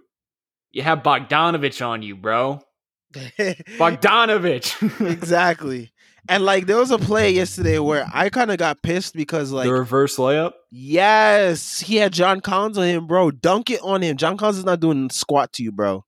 [0.70, 2.60] you have Bogdanovich on you, bro.
[3.14, 5.00] Bogdanovich.
[5.10, 5.92] exactly.
[6.28, 9.64] And like there was a play yesterday where I kind of got pissed because like
[9.64, 10.52] the reverse layup.
[10.70, 13.30] yes, he had John Collins on him, bro.
[13.30, 14.18] Dunk it on him.
[14.18, 16.04] John Collins is not doing squat to you, bro.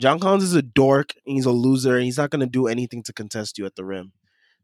[0.00, 1.14] John Collins is a dork.
[1.26, 3.84] And he's a loser, and he's not gonna do anything to contest you at the
[3.84, 4.12] rim.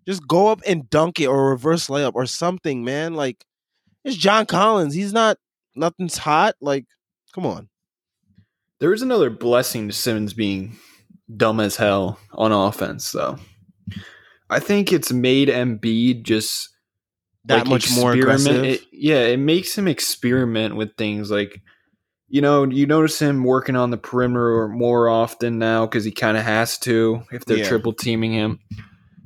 [0.07, 3.15] Just go up and dunk it or reverse layup or something, man.
[3.15, 3.45] Like
[4.05, 4.95] it's John Collins.
[4.95, 5.37] He's not
[5.77, 6.55] nothing's hot.
[6.61, 6.87] Like,
[7.35, 7.69] come on.
[8.79, 10.77] There is another blessing to Simmons being
[11.37, 13.39] dumb as hell on offense, though.
[14.49, 16.71] I think it's made Embiid just
[17.45, 18.65] That like, much more aggressive.
[18.65, 21.61] it- yeah, it makes him experiment with things like,
[22.29, 26.37] you know, you notice him working on the perimeter more often now because he kind
[26.37, 27.69] of has to if they're Yeah.
[27.69, 28.61] triple teaming him.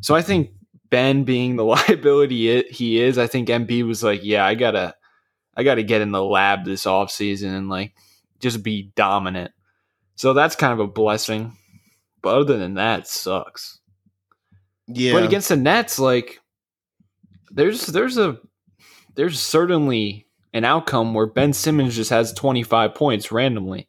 [0.00, 0.50] So I think
[0.94, 4.94] Ben being the liability he is, I think Embiid was like, yeah, I gotta,
[5.56, 7.94] I gotta get in the lab this offseason and like
[8.38, 9.50] just be dominant.
[10.14, 11.56] So that's kind of a blessing.
[12.22, 13.80] But other than that, it sucks.
[14.86, 15.14] yeah.
[15.14, 16.40] But against the Nets, like
[17.50, 18.38] there's there's a
[19.16, 23.88] there's certainly an outcome where Ben Simmons just has 25 points randomly.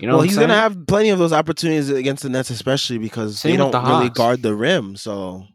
[0.00, 0.48] You know, well, he's saying?
[0.48, 3.80] gonna have plenty of those opportunities against the Nets, especially because Same they don't the
[3.80, 4.96] really guard the rim.
[4.96, 5.46] So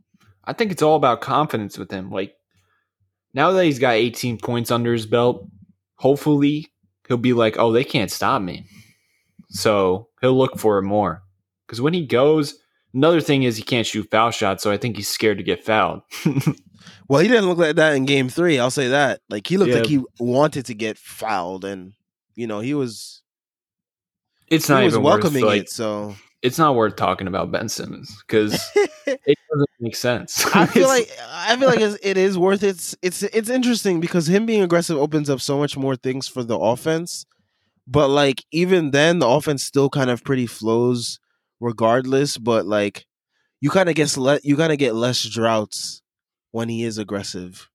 [0.47, 2.09] I think it's all about confidence with him.
[2.09, 2.33] Like
[3.33, 5.45] now that he's got 18 points under his belt,
[5.95, 6.71] hopefully
[7.07, 8.65] he'll be like, "Oh, they can't stop me."
[9.49, 11.21] So he'll look for it more.
[11.65, 12.55] Because when he goes,
[12.93, 15.63] another thing is he can't shoot foul shots, so I think he's scared to get
[15.63, 16.01] fouled.
[17.09, 18.59] Well, he didn't look like that in game three.
[18.59, 19.21] I'll say that.
[19.29, 19.77] Like he looked Yeah.
[19.77, 21.93] like he wanted to get fouled, and
[22.35, 23.21] you know he was
[24.47, 25.69] it's he not was even welcoming worth, like, it.
[25.69, 30.45] So It's not worth talking about Ben Simmons because it doesn't make sense.
[30.55, 32.69] I feel like I feel like it's, it is worth it.
[32.69, 36.43] It's, it's it's interesting because him being aggressive opens up so much more things for
[36.43, 37.25] the offense.
[37.87, 41.19] But like even then, the offense still kind of pretty flows
[41.59, 42.37] regardless.
[42.37, 43.05] But like
[43.59, 46.01] you kind of gets let you kind of get less droughts
[46.51, 47.69] when he is aggressive.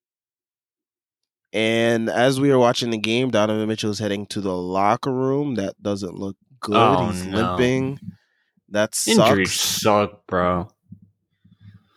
[1.53, 5.57] And as we were watching the game, Donovan Mitchell is heading to the locker room.
[5.57, 6.77] That doesn't look good.
[6.77, 7.57] Oh, He's no.
[7.57, 7.99] limping.
[8.73, 10.69] That injuries suck, bro.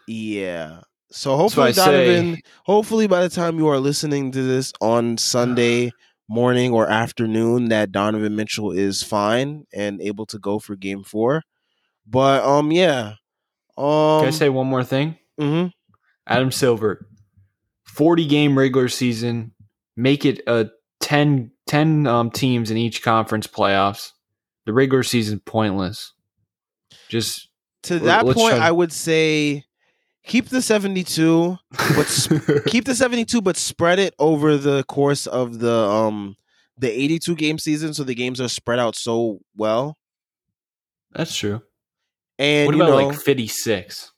[0.07, 0.81] Yeah.
[1.11, 5.17] So hopefully I say- Donovan hopefully by the time you are listening to this on
[5.17, 5.91] Sunday
[6.29, 11.41] morning or afternoon that Donovan Mitchell is fine and able to go for game 4.
[12.05, 13.13] But um yeah.
[13.77, 15.17] Um Can I say one more thing?
[15.39, 15.71] mhm.
[16.27, 17.07] Adam Silver,
[17.83, 19.53] 40 game regular season,
[19.95, 20.69] make it a
[21.01, 24.11] 10, 10 um, teams in each conference playoffs.
[24.65, 26.13] The regular season pointless.
[27.09, 27.49] Just
[27.83, 29.63] to that point try- I would say
[30.25, 31.57] keep the 72
[31.95, 32.27] What's-
[32.67, 36.35] keep the 72 but spread it over the course of the um
[36.77, 39.97] the 82 game season so the games are spread out so well
[41.13, 41.61] that's true.
[42.39, 44.11] and what you about know like 56?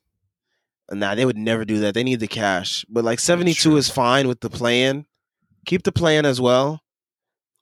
[0.89, 1.93] Nah, they would never do that.
[1.93, 2.85] They need the cash.
[2.89, 5.05] But like 72 is fine with the plan.
[5.65, 6.81] Keep the plan as well.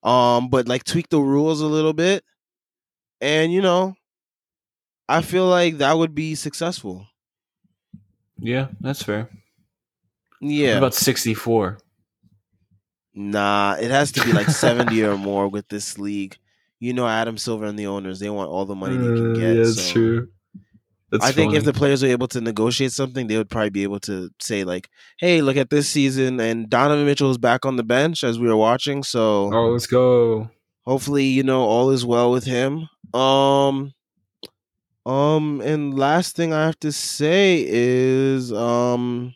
[0.03, 2.23] Um, but like tweak the rules a little bit.
[3.19, 3.95] And you know,
[5.07, 7.07] I feel like that would be successful.
[8.39, 9.29] Yeah, that's fair.
[10.39, 10.77] What Yeah.
[10.77, 11.77] about 64?
[13.13, 16.37] nah, it has to be like 70 or more with this league.
[16.79, 19.65] You know, Adam Silver and the owners, they want all the money they can get.
[19.67, 20.27] so-
[21.11, 23.83] That's I think if the players are able to negotiate something, they would probably be
[23.83, 27.75] able to say like, "Hey, look at this season." And Donovan Mitchell is back on
[27.77, 30.49] the bench as we were watching, so Oh, let's go.
[30.85, 32.89] hopefully, you know, all is well with him.
[33.13, 33.93] Um,
[35.05, 39.35] Um, and last thing I have to say is um,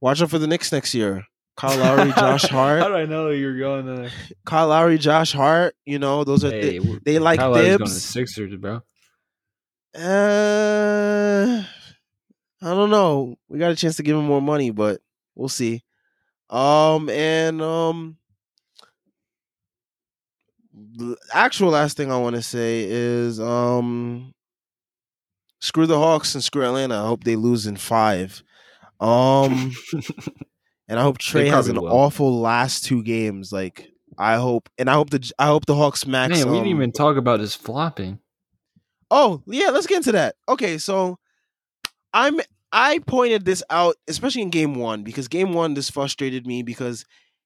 [0.00, 1.24] watch out for the Knicks next year.
[1.56, 2.82] Kyle Lowry, Josh Hart.
[2.82, 4.10] How do I know you're going to
[4.44, 5.74] Kyle Lowry, Josh Hart.
[5.86, 7.94] You know those are Hey, they, they like Kyle Lowry's going to.
[7.94, 8.82] Sixers, bro.
[9.94, 11.62] Uh,
[12.62, 13.36] I don't know.
[13.48, 15.00] We got a chance to give him more money, but
[15.34, 15.82] we'll see.
[16.50, 18.18] Um, and um,
[20.76, 24.34] the actual last thing I want to say is um,
[25.60, 26.96] screw the Hawks and screw Atlanta.
[26.96, 28.42] I hope they lose in five.
[29.00, 29.72] Um,
[30.88, 31.88] and I hope Trae has an will.
[31.88, 33.52] awful last two games.
[33.52, 36.38] Like I hope, and I hope the I hope the Hawks max.
[36.38, 38.18] Man, we didn't um, even talk about his flopping.
[39.10, 40.34] Oh, yeah, let's get into that.
[40.48, 41.18] Okay, so
[42.12, 42.40] I'm
[42.72, 47.04] I pointed this out, especially in game one, because game one this frustrated me because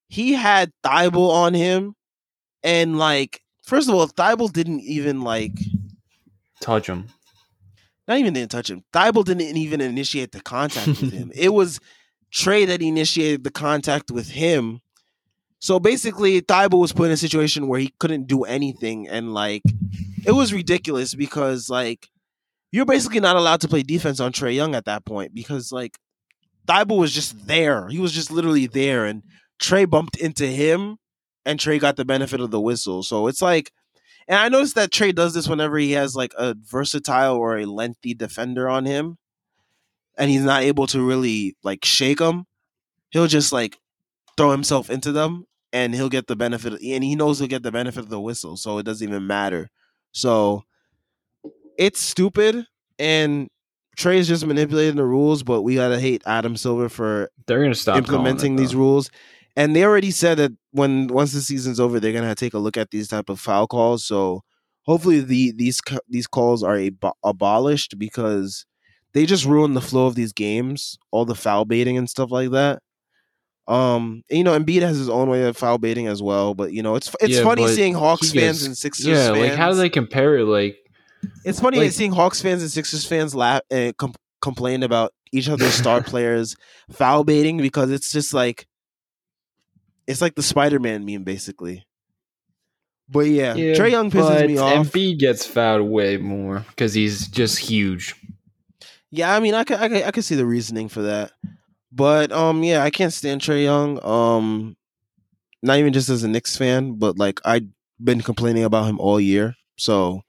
[0.08, 1.94] he had Thybulle on him,
[2.62, 5.52] and like first of all, Thybulle didn't even like
[6.60, 7.06] Touch him.
[8.06, 8.82] not even didn't touch him.
[8.92, 11.32] Thybulle didn't even initiate the contact with him.
[11.36, 11.80] It was
[12.32, 14.80] Trae that initiated the contact with him.
[15.58, 19.62] So basically, Thybulle was put in a situation where he couldn't do anything, and like
[20.26, 22.08] it was ridiculous because like
[22.72, 25.98] you're basically not allowed to play defense on Trae Young at that point because like
[26.68, 27.88] Thybulle was just there.
[27.88, 29.22] He was just literally there, and
[29.60, 30.96] Trae bumped into him,
[31.44, 33.02] and Trae got the benefit of the whistle.
[33.02, 33.72] So it's like,
[34.28, 37.66] and I noticed that Trae does this whenever he has like a versatile or a
[37.66, 39.18] lengthy defender on him,
[40.16, 42.46] and he's not able to really like shake them.
[43.10, 43.78] He'll just like
[44.36, 47.72] throw himself into them, and he'll get the benefit, and he knows he'll get the
[47.72, 49.70] benefit of the whistle, so it doesn't even matter.
[50.12, 50.64] So
[51.76, 52.66] it's stupid,
[52.98, 53.48] and
[53.96, 57.96] Trae's just manipulating the rules, but we gotta hate Adam Silver for They're gonna stop
[57.96, 59.10] implementing it, these rules.
[59.60, 62.76] And they already said that when once the season's over, they're gonna take a look
[62.76, 64.04] at these type of foul calls.
[64.04, 64.42] So
[64.82, 68.64] hopefully the these these calls are abo- abolished because
[69.12, 72.50] they just ruin the flow of these games, all the foul baiting and stuff like
[72.52, 72.80] that.
[73.68, 76.72] Um, and, you know, Embiid has his own way of foul baiting as well, but
[76.72, 79.18] you know, it's it's Yeah, funny seeing Hawks fans gets- and Sixers fans.
[79.18, 79.38] Yeah, fans.
[79.50, 80.44] like how do they compare it?
[80.46, 80.76] Like
[81.44, 85.48] It's funny Like- seeing Hawks fans and Sixers fans laugh and com- complain about each
[85.48, 86.56] other's star players
[86.90, 88.66] foul baiting because it's just like
[90.06, 91.86] it's like the Spider-Man meme basically.
[93.08, 94.86] But yeah, yeah, Trae Young pisses me off.
[94.86, 98.14] Embiid gets fouled way more because he's just huge.
[99.10, 101.32] yeah, I mean, I can, I can I can see the reasoning for that.
[101.90, 104.04] But um, yeah, I can't stand Trae Young.
[104.04, 104.76] Um,
[105.62, 107.66] not even just as a Knicks fan, but like I've
[108.02, 109.56] been complaining about him all year.
[109.76, 110.22] So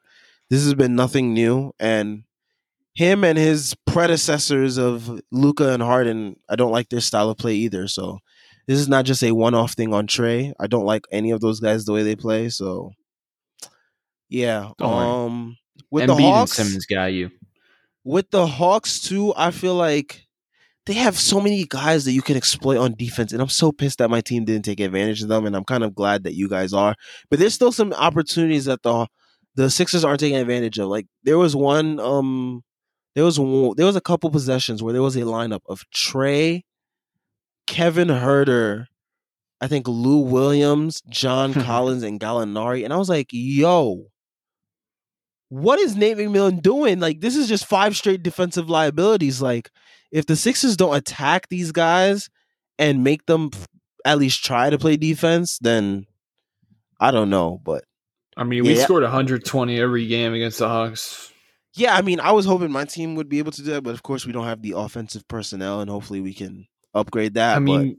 [0.50, 2.24] this has been nothing new, and
[2.96, 7.54] him and his predecessors of Luka and Harden, I don't like their style of play
[7.54, 7.88] either.
[7.88, 8.20] So
[8.68, 10.54] this is not just a one-off thing on Trae.
[10.60, 12.50] I don't like any of those guys the way they play.
[12.50, 12.92] So
[14.30, 15.08] yeah, Don't worry.
[15.08, 15.58] um,
[15.90, 17.32] with Embiid the Hawks, Simmons got you.
[18.04, 20.26] with the Hawks too, I feel like
[20.86, 24.00] they have so many guys that you can exploit on defense, and I'm so pissed
[24.00, 26.48] that my team didn't take advantage of them, and I'm kind of glad that you
[26.50, 26.96] guys are.
[27.30, 29.08] But there's still some opportunities that the
[29.56, 30.88] the Sixers aren't taking advantage of.
[30.88, 32.64] Like there was one, um,
[33.16, 36.62] there was one, there was a couple possessions where there was a lineup of Trae,
[37.72, 38.86] Kevin Huerter,
[39.62, 44.06] I think Lou Williams, John Collins, and Gallinari, and I was like, yo
[45.50, 47.02] what is Nate McMillan doing?
[47.02, 49.42] Like, this is just five straight defensive liabilities.
[49.42, 49.70] Like,
[50.10, 52.30] if the Sixers don't attack these guys
[52.80, 53.68] and make them f-
[54.06, 56.06] at least try to play defense, then
[57.02, 57.60] I don't know.
[57.66, 57.84] But
[58.38, 58.84] I mean, we Yeah.
[58.86, 61.34] scored 120 every game against the Hawks.
[61.76, 63.94] yeah, I mean, I was hoping my team would be able to do that, but
[63.94, 67.56] of course, we don't have the offensive personnel, and hopefully, we can upgrade that.
[67.56, 67.98] I mean,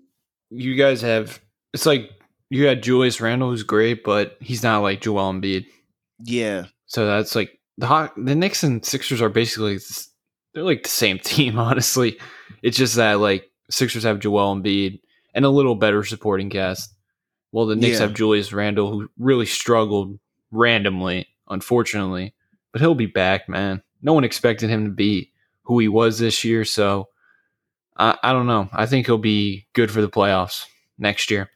[0.51, 1.41] you guys have.
[1.73, 2.11] It's like
[2.51, 5.65] you had Julius Randle, who's great, but he's not like Joel Embiid.
[6.19, 9.79] but yeah, So that's like the Hawk, the Knicks and Sixers are basically
[10.55, 11.59] they're like the same team.
[11.59, 12.19] Honestly,
[12.63, 15.01] it's just that like Sixers have Joel Embiid
[15.35, 16.95] and a little better supporting cast,
[17.53, 18.07] while the Knicks Yeah.
[18.07, 20.19] have Julius Randle, who really struggled
[20.51, 22.35] randomly, unfortunately.
[22.73, 23.83] But he'll be back, man.
[24.03, 25.33] No one expected him to be
[25.63, 27.09] who he was this year, so
[27.97, 28.69] I, I don't know.
[28.73, 30.67] I think he'll be good for the playoffs
[30.99, 31.51] next year.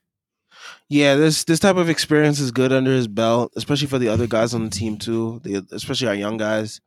[0.88, 4.26] yeah, this this type of experience is good under his belt, especially for the other
[4.26, 5.40] guys on the team too.
[5.44, 6.80] The, especially our young guys,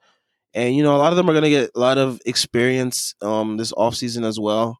[0.53, 3.57] and you know, a lot of them are gonna get a lot of experience um
[3.57, 4.79] this offseason as well.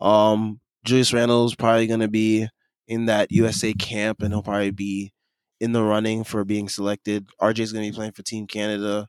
[0.00, 2.48] Um, Julius Randle's probably gonna be
[2.88, 5.12] in that USA camp, and he'll probably be
[5.60, 7.26] in the running for being selected.
[7.40, 9.08] RJ's gonna be playing for Team Canada.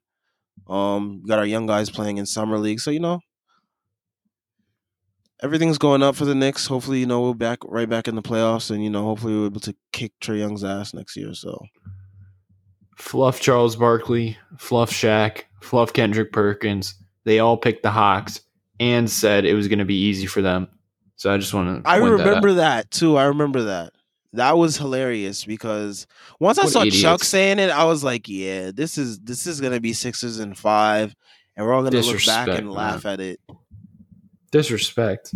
[0.67, 3.19] Um, got our young guys playing in summer league, so you know.
[5.41, 6.65] Everything's going up for the Knicks.
[6.67, 9.47] Hopefully, you know we're back right back in the playoffs, and you know hopefully we're
[9.47, 11.33] able to kick Trae Young's ass next year.
[11.33, 11.61] So
[12.95, 16.95] Fluff Charles Barkley, Fluff Shaq, Fluff Kendrick Perkins.
[17.25, 18.41] They all picked the Hawks
[18.79, 20.67] and said it was going to be easy for them.
[21.15, 21.89] So I just want to.
[21.89, 23.17] I remember that, that, too.
[23.17, 23.93] I remember that.
[24.33, 26.07] That was hilarious because
[26.39, 27.01] once I saw idiots.
[27.01, 30.57] Chuck saying it, I was like, "Yeah, this is this is gonna be Sixers and
[30.57, 31.15] five,
[31.55, 32.75] and we're all gonna look back and man.
[32.75, 33.39] laugh at it."
[34.55, 35.35] Disrespect.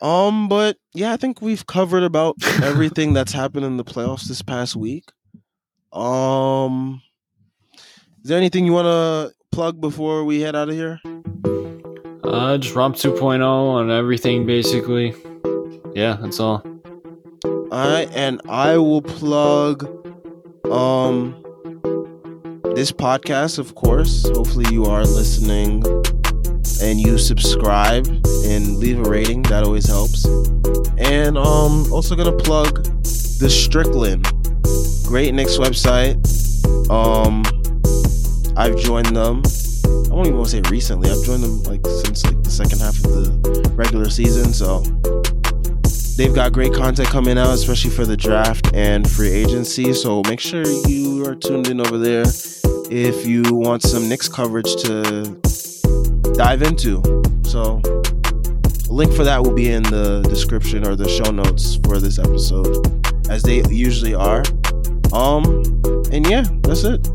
[0.00, 4.40] Um, but yeah, I think we've covered about everything that's happened in the playoffs this
[4.40, 5.12] past week.
[5.92, 7.02] Um,
[8.22, 11.02] is there anything you want to plug before we head out of here?
[12.24, 15.14] Uh, just Romp 2.0 on everything, basically.
[15.94, 16.62] Yeah, that's all.
[17.44, 19.84] All right, and I will plug
[20.72, 21.42] um
[22.74, 24.26] this podcast, of course.
[24.30, 25.82] Hopefully, you are listening
[26.82, 28.06] and you subscribe
[28.44, 29.42] and leave a rating.
[29.42, 30.24] That always helps.
[30.98, 32.84] And um, also gonna plug
[33.38, 34.24] the Strickland,
[35.06, 36.16] great Knicks website.
[36.90, 37.44] Um,
[38.56, 39.42] I've joined them.
[39.84, 41.10] I won't even want to say recently.
[41.10, 44.52] I've joined them like since like the second half of the regular season.
[44.52, 44.80] So
[46.16, 49.92] they've got great content coming out, especially for the draft and free agency.
[49.92, 52.24] So make sure you are tuned in over there
[52.90, 55.38] if you want some Knicks coverage to
[56.36, 57.02] dive into.
[57.44, 57.80] So,
[58.90, 62.86] link for that will be in the description or the show notes for this episode,
[63.30, 64.42] as they usually are.
[65.12, 65.44] Um,
[66.12, 67.08] and yeah, that's it.